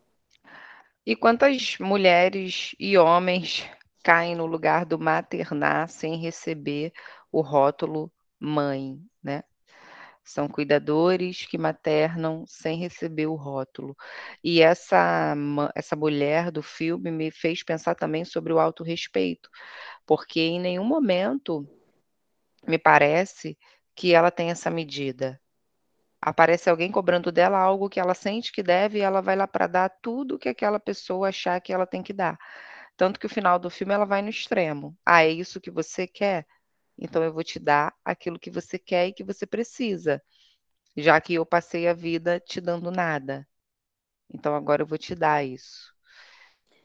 E 1.04 1.16
quantas 1.16 1.78
mulheres 1.78 2.74
e 2.78 2.96
homens 2.96 3.68
caem 4.04 4.36
no 4.36 4.46
lugar 4.46 4.86
do 4.86 4.98
maternar 4.98 5.88
sem 5.88 6.16
receber 6.16 6.92
o 7.32 7.40
rótulo 7.40 8.12
mãe, 8.38 9.00
né? 9.22 9.42
São 10.24 10.48
cuidadores 10.48 11.46
que 11.46 11.56
maternam 11.56 12.44
sem 12.48 12.78
receber 12.78 13.26
o 13.26 13.36
rótulo. 13.36 13.96
E 14.42 14.60
essa, 14.60 15.36
essa 15.74 15.94
mulher 15.94 16.50
do 16.50 16.62
filme 16.62 17.12
me 17.12 17.30
fez 17.30 17.62
pensar 17.62 17.94
também 17.94 18.24
sobre 18.24 18.52
o 18.52 18.58
autorrespeito, 18.58 19.48
porque 20.06 20.40
em 20.40 20.60
nenhum 20.60 20.84
momento 20.84 21.68
me 22.66 22.78
parece 22.78 23.58
que 23.94 24.14
ela 24.14 24.30
tem 24.30 24.50
essa 24.50 24.70
medida. 24.70 25.40
Aparece 26.20 26.70
alguém 26.70 26.90
cobrando 26.90 27.30
dela 27.30 27.58
algo 27.58 27.88
que 27.88 28.00
ela 28.00 28.14
sente 28.14 28.52
que 28.52 28.62
deve 28.62 28.98
e 28.98 29.02
ela 29.02 29.20
vai 29.20 29.36
lá 29.36 29.46
para 29.46 29.66
dar 29.66 29.88
tudo 30.00 30.38
que 30.38 30.48
aquela 30.48 30.80
pessoa 30.80 31.28
achar 31.28 31.60
que 31.60 31.72
ela 31.72 31.86
tem 31.86 32.02
que 32.02 32.12
dar. 32.12 32.38
Tanto 32.96 33.20
que 33.20 33.26
o 33.26 33.30
final 33.30 33.58
do 33.58 33.70
filme 33.70 33.92
ela 33.92 34.06
vai 34.06 34.22
no 34.22 34.30
extremo. 34.30 34.96
Ah, 35.04 35.24
é 35.24 35.30
isso 35.30 35.60
que 35.60 35.70
você 35.70 36.06
quer? 36.06 36.46
Então 36.98 37.22
eu 37.22 37.32
vou 37.32 37.44
te 37.44 37.58
dar 37.58 37.94
aquilo 38.04 38.38
que 38.38 38.50
você 38.50 38.78
quer 38.78 39.08
e 39.08 39.12
que 39.12 39.22
você 39.22 39.46
precisa, 39.46 40.22
já 40.96 41.20
que 41.20 41.34
eu 41.34 41.44
passei 41.44 41.86
a 41.86 41.92
vida 41.92 42.40
te 42.40 42.60
dando 42.60 42.90
nada. 42.90 43.46
Então 44.32 44.54
agora 44.54 44.82
eu 44.82 44.86
vou 44.86 44.98
te 44.98 45.14
dar 45.14 45.44
isso. 45.44 45.94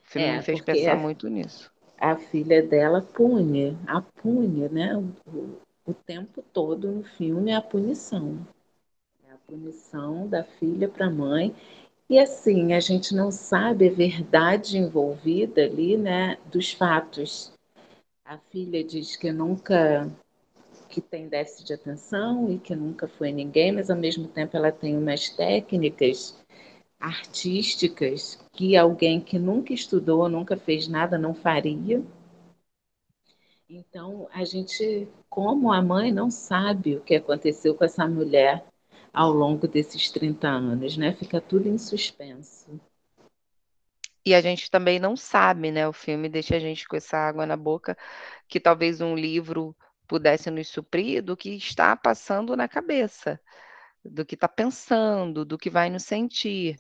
O 0.06 0.12
filme 0.12 0.28
é, 0.28 0.38
me 0.38 0.44
fez 0.44 0.62
pensar 0.62 0.98
muito 0.98 1.30
nisso 1.30 1.71
a 2.02 2.16
filha 2.16 2.64
dela 2.64 3.00
pune, 3.00 3.78
a 3.86 4.02
pune, 4.02 4.68
né? 4.70 4.98
O, 4.98 5.62
o 5.86 5.94
tempo 5.94 6.44
todo 6.52 6.92
no 6.92 7.04
filme 7.04 7.52
é 7.52 7.56
a 7.56 7.62
punição. 7.62 8.40
É 9.28 9.32
a 9.32 9.38
punição 9.48 10.28
da 10.28 10.44
filha 10.44 10.90
para 10.90 11.06
a 11.06 11.12
mãe. 11.12 11.56
E 12.10 12.18
assim, 12.18 12.74
a 12.74 12.80
gente 12.80 13.14
não 13.16 13.30
sabe 13.30 13.88
a 13.88 13.92
verdade 13.92 14.80
envolvida 14.80 15.64
ali, 15.64 15.96
né, 15.96 16.38
dos 16.52 16.72
fatos. 16.74 17.54
A 18.26 18.38
filha 18.50 18.84
diz 18.84 19.16
que 19.16 19.32
nunca 19.32 20.10
que 20.90 21.00
tem 21.00 21.30
déficit 21.30 21.68
de 21.68 21.74
atenção 21.74 22.52
e 22.52 22.58
que 22.58 22.76
nunca 22.76 23.08
foi 23.08 23.32
ninguém, 23.32 23.72
mas 23.72 23.90
ao 23.90 23.96
mesmo 23.96 24.28
tempo 24.28 24.58
ela 24.58 24.72
tem 24.72 24.98
umas 24.98 25.30
técnicas 25.30 26.36
artísticas 27.02 28.40
que 28.54 28.78
alguém 28.78 29.20
que 29.20 29.40
nunca 29.40 29.74
estudou, 29.74 30.30
nunca 30.30 30.56
fez 30.56 30.88
nada, 30.88 31.18
não 31.18 31.34
faria. 31.34 32.04
Então, 33.68 34.28
a 34.32 34.44
gente, 34.44 35.08
como 35.30 35.72
a 35.72 35.82
mãe, 35.82 36.12
não 36.12 36.30
sabe 36.30 36.96
o 36.96 37.02
que 37.02 37.16
aconteceu 37.16 37.74
com 37.74 37.84
essa 37.84 38.08
mulher 38.08 38.64
ao 39.12 39.32
longo 39.32 39.68
desses 39.68 40.12
30 40.12 40.48
anos, 40.48 40.96
né? 40.96 41.14
Fica 41.14 41.42
tudo 41.42 41.68
em 41.68 41.78
suspenso. 41.78 42.80
E 44.26 44.36
a 44.36 44.42
gente 44.42 44.70
também 44.70 45.00
não 45.00 45.18
sabe, 45.18 45.72
né? 45.72 45.88
O 45.88 45.94
filme 45.94 46.30
deixa 46.30 46.58
a 46.58 46.60
gente 46.60 46.88
com 46.88 46.96
essa 46.96 47.18
água 47.18 47.46
na 47.46 47.58
boca, 47.58 47.98
que 48.48 48.60
talvez 48.60 49.02
um 49.02 49.16
livro 49.16 49.76
pudesse 50.08 50.52
nos 50.52 50.68
suprir 50.68 51.24
do 51.24 51.36
que 51.36 51.56
está 51.56 51.96
passando 51.96 52.56
na 52.56 52.68
cabeça, 52.68 53.40
do 54.04 54.26
que 54.26 54.36
está 54.36 54.48
pensando, 54.48 55.44
do 55.44 55.58
que 55.58 55.70
vai 55.70 55.90
nos 55.90 56.04
sentir 56.04 56.78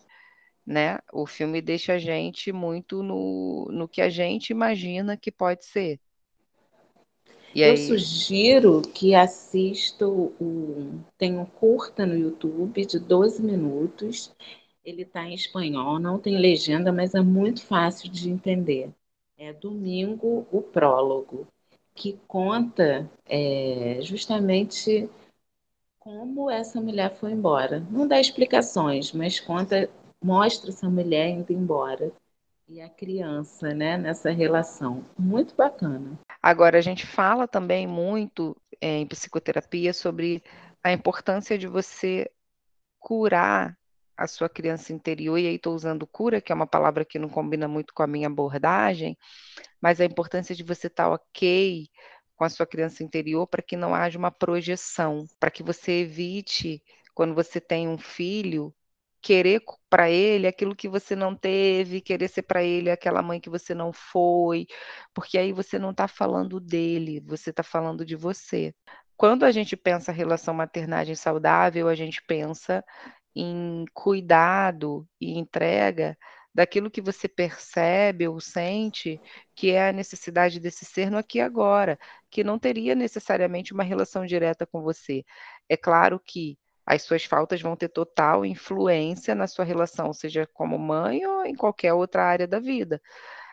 né? 0.66 1.00
O 1.12 1.26
filme 1.26 1.62
deixa 1.62 1.94
a 1.94 2.00
gente 2.00 2.52
muito 2.52 3.02
no, 3.02 3.68
no 3.72 3.88
que 3.88 4.02
a 4.02 4.10
gente 4.10 4.52
imagina 4.52 5.18
que 5.18 5.32
pode 5.32 5.66
ser. 5.66 6.00
E 7.54 7.62
Eu 7.62 7.72
aí... 7.72 7.78
sugiro 7.78 8.82
que 8.82 9.14
assista 9.14 10.08
um, 10.08 11.02
tem 11.18 11.38
um 11.38 11.46
curta 11.46 12.06
no 12.06 12.18
YouTube 12.18 12.86
de 12.86 13.00
12 13.00 13.44
minutos. 13.44 14.34
Ele 14.84 15.04
está 15.04 15.24
em 15.26 15.34
espanhol, 15.34 16.00
não 16.00 16.18
tem 16.18 16.38
legenda, 16.38 16.92
mas 16.92 17.14
é 17.14 17.22
muito 17.22 17.64
fácil 17.66 18.10
de 18.10 18.30
entender. 18.30 18.90
É 19.38 19.54
Domingo, 19.54 20.48
o 20.52 20.62
prólogo, 20.62 21.48
que 21.94 22.18
conta 22.28 23.10
é, 23.28 24.00
justamente 24.02 25.10
como 26.00 26.50
essa 26.50 26.82
mulher 26.82 27.16
foi 27.16 27.32
embora. 27.32 27.80
Não 27.92 28.08
dá 28.08 28.20
explicações, 28.20 29.12
mas 29.12 29.40
conta 29.40 29.90
mostra 30.24 30.70
essa 30.70 30.90
mulher 30.90 31.30
indo 31.30 31.52
embora 31.52 32.12
e 32.68 32.80
a 32.80 32.88
criança, 32.88 33.74
né, 33.74 33.98
nessa 33.98 34.32
relação. 34.32 35.04
Muito 35.18 35.56
bacana. 35.56 36.18
Agora, 36.42 36.78
a 36.78 36.82
gente 36.82 37.06
fala 37.06 37.48
também 37.48 37.86
muito 37.86 38.56
é, 38.80 38.98
em 38.98 39.06
psicoterapia 39.06 39.94
sobre 39.94 40.42
a 40.82 40.92
importância 40.92 41.58
de 41.58 41.68
você 41.68 42.32
curar 42.98 43.78
a 44.16 44.28
sua 44.28 44.48
criança 44.48 44.94
interior, 44.94 45.38
e 45.38 45.48
aí 45.48 45.56
estou 45.56 45.74
usando 45.74 46.06
cura, 46.08 46.40
que 46.40 46.52
é 46.52 46.56
uma 46.56 46.68
palavra 46.68 47.04
que 47.04 47.20
não 47.20 47.28
combina 47.28 47.68
muito 47.68 47.94
com 47.94 48.04
a 48.04 48.08
minha 48.08 48.28
abordagem, 48.28 49.18
mas 49.82 50.00
a 50.00 50.06
importância 50.06 50.56
de 50.56 50.64
você 50.64 50.88
estar 50.88 51.06
tá 51.06 51.14
ok 51.14 51.90
com 52.36 52.46
a 52.46 52.50
sua 52.50 52.66
criança 52.66 53.04
interior 53.04 53.48
para 53.48 53.62
que 53.62 53.76
não 53.76 53.94
haja 53.94 54.18
uma 54.18 54.32
projeção, 54.32 55.26
para 55.40 55.52
que 55.52 55.64
você 55.64 56.02
evite, 56.02 56.82
quando 57.14 57.36
você 57.36 57.60
tem 57.60 57.88
um 57.88 57.98
filho, 57.98 58.74
querer 59.22 59.62
para 59.90 60.10
ele 60.10 60.48
aquilo 60.48 60.76
que 60.76 60.90
você 60.90 61.16
não 61.16 61.36
teve, 61.36 62.02
querer 62.02 62.28
ser 62.28 62.44
para 62.44 62.64
ele 62.64 62.90
aquela 62.90 63.22
mãe 63.22 63.40
que 63.40 63.50
você 63.50 63.74
não 63.76 63.94
foi, 63.94 64.68
porque 65.14 65.38
aí 65.38 65.54
você 65.54 65.78
não 65.80 65.92
está 65.92 66.08
falando 66.08 66.60
dele, 66.60 67.22
você 67.22 67.52
está 67.52 67.64
falando 67.64 68.06
de 68.06 68.16
você. 68.16 68.74
Quando 69.18 69.44
a 69.46 69.52
gente 69.52 69.78
pensa 69.78 70.12
relação 70.12 70.54
maternagem 70.54 71.16
saudável, 71.16 71.88
a 71.88 71.96
gente 71.96 72.22
pensa 72.26 72.84
em 73.36 73.86
cuidado 73.94 75.08
e 75.20 75.38
entrega 75.38 76.18
daquilo 76.54 76.92
que 76.92 77.02
você 77.02 77.28
percebe 77.28 78.28
ou 78.28 78.40
sente 78.40 79.20
que 79.56 79.72
é 79.72 79.90
a 79.90 79.94
necessidade 79.94 80.60
desse 80.60 80.86
ser 80.86 81.10
no 81.10 81.18
aqui 81.18 81.38
e 81.38 81.42
agora, 81.42 81.98
que 82.30 82.44
não 82.44 82.60
teria 82.60 82.96
necessariamente 82.96 83.74
uma 83.74 83.84
relação 83.84 84.26
direta 84.26 84.66
com 84.66 84.82
você. 84.82 85.24
É 85.70 85.78
claro 85.78 86.20
que 86.20 86.58
as 86.86 87.04
suas 87.04 87.24
faltas 87.26 87.62
vão 87.62 87.76
ter 87.76 87.90
total 87.90 88.46
influência 88.46 89.36
na 89.36 89.48
sua 89.48 89.66
relação, 89.66 90.14
seja 90.14 90.48
como 90.54 90.78
mãe 90.78 91.26
ou 91.26 91.46
em 91.46 91.56
qualquer 91.56 91.94
outra 91.94 92.24
área 92.24 92.48
da 92.48 92.60
vida. 92.60 93.02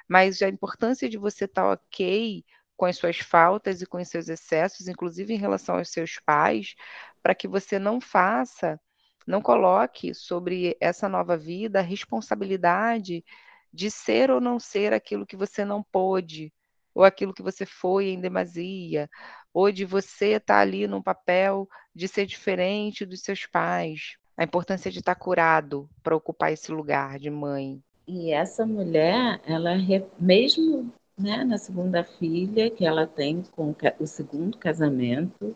Mas 0.09 0.41
a 0.43 0.49
importância 0.49 1.09
de 1.09 1.19
você 1.19 1.45
estar 1.45 1.71
ok 1.71 2.45
com 2.77 2.87
as 2.87 2.97
suas 2.97 3.19
faltas 3.19 3.83
e 3.83 3.87
com 3.87 3.99
os 3.99 4.09
seus 4.09 4.29
excessos, 4.29 4.89
inclusive 4.89 5.35
em 5.35 5.39
relação 5.39 5.77
aos 5.77 5.91
seus 5.91 6.19
pais, 6.25 6.75
para 7.23 7.35
que 7.35 7.49
você 7.49 7.79
não 7.79 8.01
faça, 8.01 8.81
não 9.27 9.43
coloque 9.43 10.15
sobre 10.15 10.77
essa 10.81 11.09
nova 11.09 11.37
vida 11.37 11.81
a 11.81 11.83
responsabilidade 11.83 13.25
de 13.73 13.91
ser 13.91 14.31
ou 14.31 14.41
não 14.41 14.59
ser 14.59 14.93
aquilo 14.95 15.27
que 15.27 15.37
você 15.37 15.65
não 15.65 15.83
pôde, 15.83 16.53
ou 16.99 17.05
aquilo 17.05 17.33
que 17.33 17.45
você 17.45 17.65
foi 17.65 18.09
em 18.09 18.21
demasia, 18.21 19.09
ou 19.55 19.71
de 19.71 19.85
você 19.85 20.33
estar 20.33 20.55
tá 20.55 20.61
ali 20.61 20.89
num 20.89 21.01
papel 21.01 21.69
de 21.95 22.09
ser 22.09 22.27
diferente 22.27 23.07
dos 23.07 23.23
seus 23.23 23.47
pais. 23.47 24.17
A 24.37 24.43
importância 24.43 24.91
de 24.91 24.99
estar 24.99 25.15
tá 25.15 25.21
curado 25.21 25.89
para 26.03 26.17
ocupar 26.17 26.53
esse 26.53 26.73
lugar 26.73 27.21
de 27.21 27.31
mãe. 27.31 27.81
E 28.05 28.33
essa 28.33 28.67
mulher, 28.67 29.41
ela 29.47 29.77
mesmo 30.19 30.93
né, 31.17 31.45
na 31.45 31.57
segunda 31.57 32.03
filha 32.03 32.69
que 32.69 32.85
ela 32.85 33.07
tem 33.07 33.45
com 33.53 33.73
o 34.01 34.07
segundo 34.07 34.59
casamento, 34.59 35.55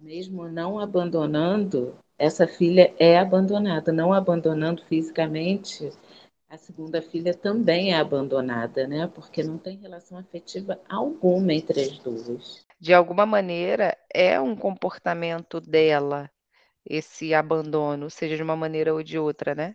mesmo 0.00 0.48
não 0.48 0.80
abandonando, 0.80 1.94
essa 2.18 2.48
filha 2.48 2.92
é 2.98 3.16
abandonada, 3.16 3.92
não 3.92 4.12
abandonando 4.12 4.82
fisicamente, 4.86 5.92
a 6.48 6.56
segunda 6.56 7.02
filha 7.02 7.34
também 7.34 7.92
é 7.92 7.98
abandonada, 7.98 8.86
né? 8.86 9.10
Porque 9.14 9.42
não 9.42 9.58
tem 9.58 9.78
relação 9.78 10.18
afetiva 10.18 10.80
alguma 10.88 11.52
entre 11.52 11.80
as 11.80 11.98
duas. 11.98 12.64
De 12.80 12.94
alguma 12.94 13.26
maneira, 13.26 13.96
é 14.12 14.40
um 14.40 14.54
comportamento 14.54 15.60
dela 15.60 16.30
esse 16.88 17.34
abandono, 17.34 18.08
seja 18.08 18.36
de 18.36 18.42
uma 18.42 18.54
maneira 18.54 18.94
ou 18.94 19.02
de 19.02 19.18
outra, 19.18 19.54
né? 19.54 19.74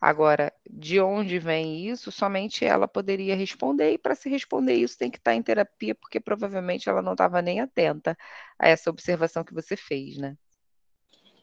Agora, 0.00 0.52
de 0.70 1.00
onde 1.00 1.38
vem 1.38 1.88
isso? 1.88 2.12
Somente 2.12 2.64
ela 2.64 2.86
poderia 2.86 3.34
responder, 3.34 3.92
e 3.92 3.98
para 3.98 4.14
se 4.14 4.28
responder 4.28 4.74
isso 4.74 4.96
tem 4.96 5.10
que 5.10 5.18
estar 5.18 5.34
em 5.34 5.42
terapia, 5.42 5.94
porque 5.96 6.20
provavelmente 6.20 6.88
ela 6.88 7.02
não 7.02 7.12
estava 7.12 7.42
nem 7.42 7.60
atenta 7.60 8.16
a 8.58 8.68
essa 8.68 8.90
observação 8.90 9.42
que 9.42 9.54
você 9.54 9.76
fez, 9.76 10.16
né? 10.16 10.36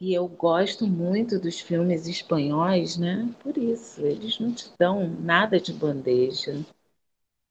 E 0.02 0.14
eu 0.14 0.28
gosto 0.28 0.86
muito 0.86 1.40
dos 1.40 1.62
filmes 1.62 2.06
espanhóis, 2.06 2.98
né? 2.98 3.34
Por 3.42 3.58
isso, 3.58 4.02
eles 4.06 4.38
não 4.38 4.54
te 4.54 4.70
dão 4.78 5.08
nada 5.10 5.62
de 5.62 5.72
bandeja. 5.72 6.60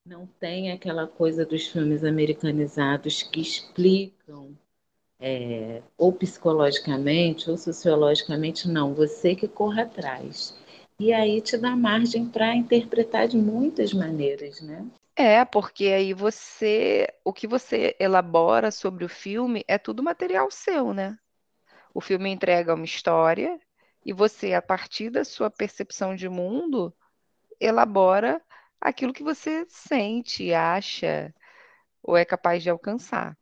Não 0.07 0.27
tem 0.27 0.73
aquela 0.73 1.07
coisa 1.07 1.47
dos 1.47 1.67
filmes 1.69 2.05
americanizados 2.05 3.23
que 3.23 3.41
explicam, 3.41 4.57
é, 5.21 5.83
ou 5.99 6.13
psicologicamente 6.13 7.51
ou 7.51 7.57
sociologicamente, 7.59 8.69
não. 8.69 8.95
Você 8.95 9.37
que 9.37 9.49
corre 9.49 9.83
atrás. 9.83 10.57
E 10.99 11.13
aí 11.13 11.41
te 11.41 11.59
dá 11.59 11.77
margem 11.77 12.27
para 12.27 12.57
interpretar 12.57 13.29
de 13.29 13.37
muitas 13.39 13.93
maneiras, 13.93 14.61
né? 14.63 14.87
É, 15.17 15.45
porque 15.45 15.87
aí 15.89 16.15
você, 16.15 17.07
o 17.25 17.33
que 17.33 17.47
você 17.47 17.95
elabora 18.01 18.71
sobre 18.73 19.05
o 19.05 19.09
filme 19.09 19.65
é 19.69 19.79
tudo 19.79 20.03
material 20.03 20.51
seu, 20.51 20.95
né? 20.95 21.19
O 21.93 22.01
filme 22.01 22.31
entrega 22.31 22.75
uma 22.75 22.85
história 22.85 23.59
e 24.05 24.13
você, 24.13 24.55
a 24.55 24.63
partir 24.63 25.11
da 25.11 25.25
sua 25.25 25.51
percepção 25.51 26.15
de 26.15 26.29
mundo, 26.29 26.95
elabora 27.61 28.41
aquilo 28.81 29.13
que 29.13 29.23
você 29.23 29.67
sente, 29.69 30.55
acha 30.55 31.35
ou 32.03 32.17
é 32.17 32.25
capaz 32.25 32.63
de 32.63 32.71
alcançar. 32.71 33.37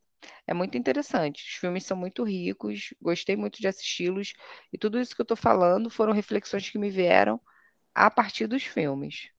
É 0.47 0.53
muito 0.53 0.77
interessante. 0.77 1.45
Os 1.45 1.55
filmes 1.55 1.85
são 1.85 1.97
muito 1.97 2.25
ricos, 2.25 2.95
gostei 3.01 3.37
muito 3.37 3.61
de 3.61 3.69
assisti-los 3.69 4.33
e 4.73 4.79
tudo 4.79 4.99
isso 4.99 5.15
que 5.15 5.21
eu 5.21 5.25
estou 5.25 5.37
falando 5.37 5.91
foram 5.91 6.13
reflexões 6.13 6.69
que 6.69 6.79
me 6.79 6.91
vieram 6.91 7.41
a 7.95 8.11
partir 8.11 8.47
dos 8.47 8.65
filmes. 8.65 9.31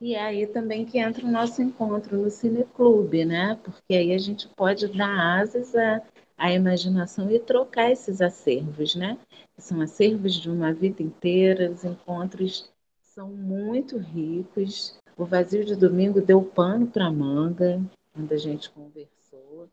E 0.00 0.14
é 0.14 0.22
aí 0.22 0.46
também 0.46 0.84
que 0.84 0.98
entra 0.98 1.26
o 1.26 1.30
nosso 1.30 1.60
encontro 1.60 2.16
no 2.16 2.30
Cineclube, 2.30 3.24
né? 3.24 3.58
Porque 3.64 3.94
aí 3.94 4.12
a 4.12 4.18
gente 4.18 4.46
pode 4.48 4.86
dar 4.96 5.40
asas 5.40 5.74
a 5.74 6.00
a 6.38 6.52
imaginação 6.52 7.28
e 7.30 7.40
trocar 7.40 7.90
esses 7.90 8.20
acervos, 8.20 8.94
né? 8.94 9.18
São 9.58 9.80
acervos 9.80 10.34
de 10.34 10.48
uma 10.48 10.72
vida 10.72 11.02
inteira, 11.02 11.68
os 11.68 11.84
encontros 11.84 12.70
são 13.02 13.28
muito 13.28 13.98
ricos. 13.98 14.96
O 15.16 15.24
vazio 15.24 15.64
de 15.64 15.74
domingo 15.74 16.20
deu 16.20 16.40
pano 16.40 16.86
para 16.86 17.10
manga, 17.10 17.82
quando 18.14 18.32
a 18.32 18.36
gente 18.36 18.70
conversou. 18.70 19.68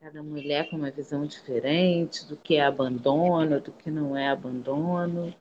Cada 0.00 0.22
mulher 0.22 0.70
com 0.70 0.76
uma 0.76 0.90
visão 0.90 1.26
diferente 1.26 2.24
do 2.24 2.36
que 2.36 2.54
é 2.54 2.64
abandono, 2.64 3.60
do 3.60 3.72
que 3.72 3.90
não 3.90 4.16
é 4.16 4.28
abandono. 4.28 5.34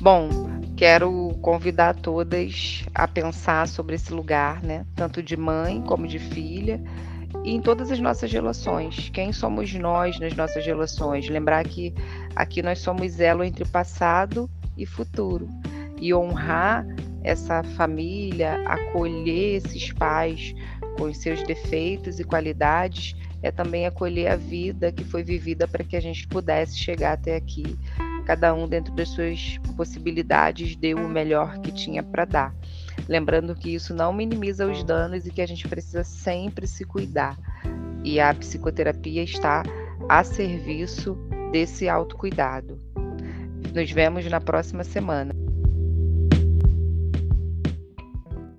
Bom, 0.00 0.28
quero 0.76 1.27
convidar 1.40 1.94
todas 1.94 2.84
a 2.94 3.06
pensar 3.06 3.68
sobre 3.68 3.94
esse 3.94 4.12
lugar, 4.12 4.62
né? 4.62 4.84
Tanto 4.94 5.22
de 5.22 5.36
mãe 5.36 5.82
como 5.82 6.06
de 6.06 6.18
filha 6.18 6.80
e 7.44 7.52
em 7.52 7.60
todas 7.60 7.90
as 7.90 8.00
nossas 8.00 8.32
relações. 8.32 9.10
Quem 9.10 9.32
somos 9.32 9.72
nós 9.74 10.18
nas 10.18 10.34
nossas 10.34 10.64
relações? 10.64 11.28
Lembrar 11.28 11.64
que 11.64 11.94
aqui 12.34 12.62
nós 12.62 12.80
somos 12.80 13.20
elo 13.20 13.44
entre 13.44 13.64
passado 13.64 14.50
e 14.76 14.84
futuro 14.86 15.48
e 16.00 16.14
honrar 16.14 16.86
essa 17.22 17.62
família, 17.62 18.62
acolher 18.66 19.56
esses 19.56 19.92
pais 19.92 20.54
com 20.96 21.04
os 21.04 21.18
seus 21.18 21.42
defeitos 21.44 22.18
e 22.18 22.24
qualidades, 22.24 23.14
é 23.42 23.50
também 23.50 23.86
acolher 23.86 24.28
a 24.28 24.36
vida 24.36 24.90
que 24.90 25.04
foi 25.04 25.22
vivida 25.22 25.66
para 25.66 25.84
que 25.84 25.96
a 25.96 26.00
gente 26.00 26.26
pudesse 26.26 26.76
chegar 26.76 27.12
até 27.12 27.36
aqui. 27.36 27.78
Cada 28.28 28.52
um 28.52 28.68
dentro 28.68 28.94
das 28.94 29.08
suas 29.08 29.56
possibilidades 29.74 30.76
deu 30.76 30.98
o 30.98 31.08
melhor 31.08 31.58
que 31.60 31.72
tinha 31.72 32.02
para 32.02 32.26
dar. 32.26 32.54
Lembrando 33.08 33.54
que 33.54 33.74
isso 33.74 33.94
não 33.94 34.12
minimiza 34.12 34.66
os 34.70 34.84
danos 34.84 35.26
e 35.26 35.30
que 35.30 35.40
a 35.40 35.46
gente 35.46 35.66
precisa 35.66 36.04
sempre 36.04 36.66
se 36.66 36.84
cuidar. 36.84 37.38
E 38.04 38.20
a 38.20 38.34
psicoterapia 38.34 39.22
está 39.22 39.62
a 40.10 40.22
serviço 40.22 41.16
desse 41.52 41.88
autocuidado. 41.88 42.78
Nos 43.74 43.90
vemos 43.90 44.26
na 44.26 44.42
próxima 44.42 44.84
semana. 44.84 45.34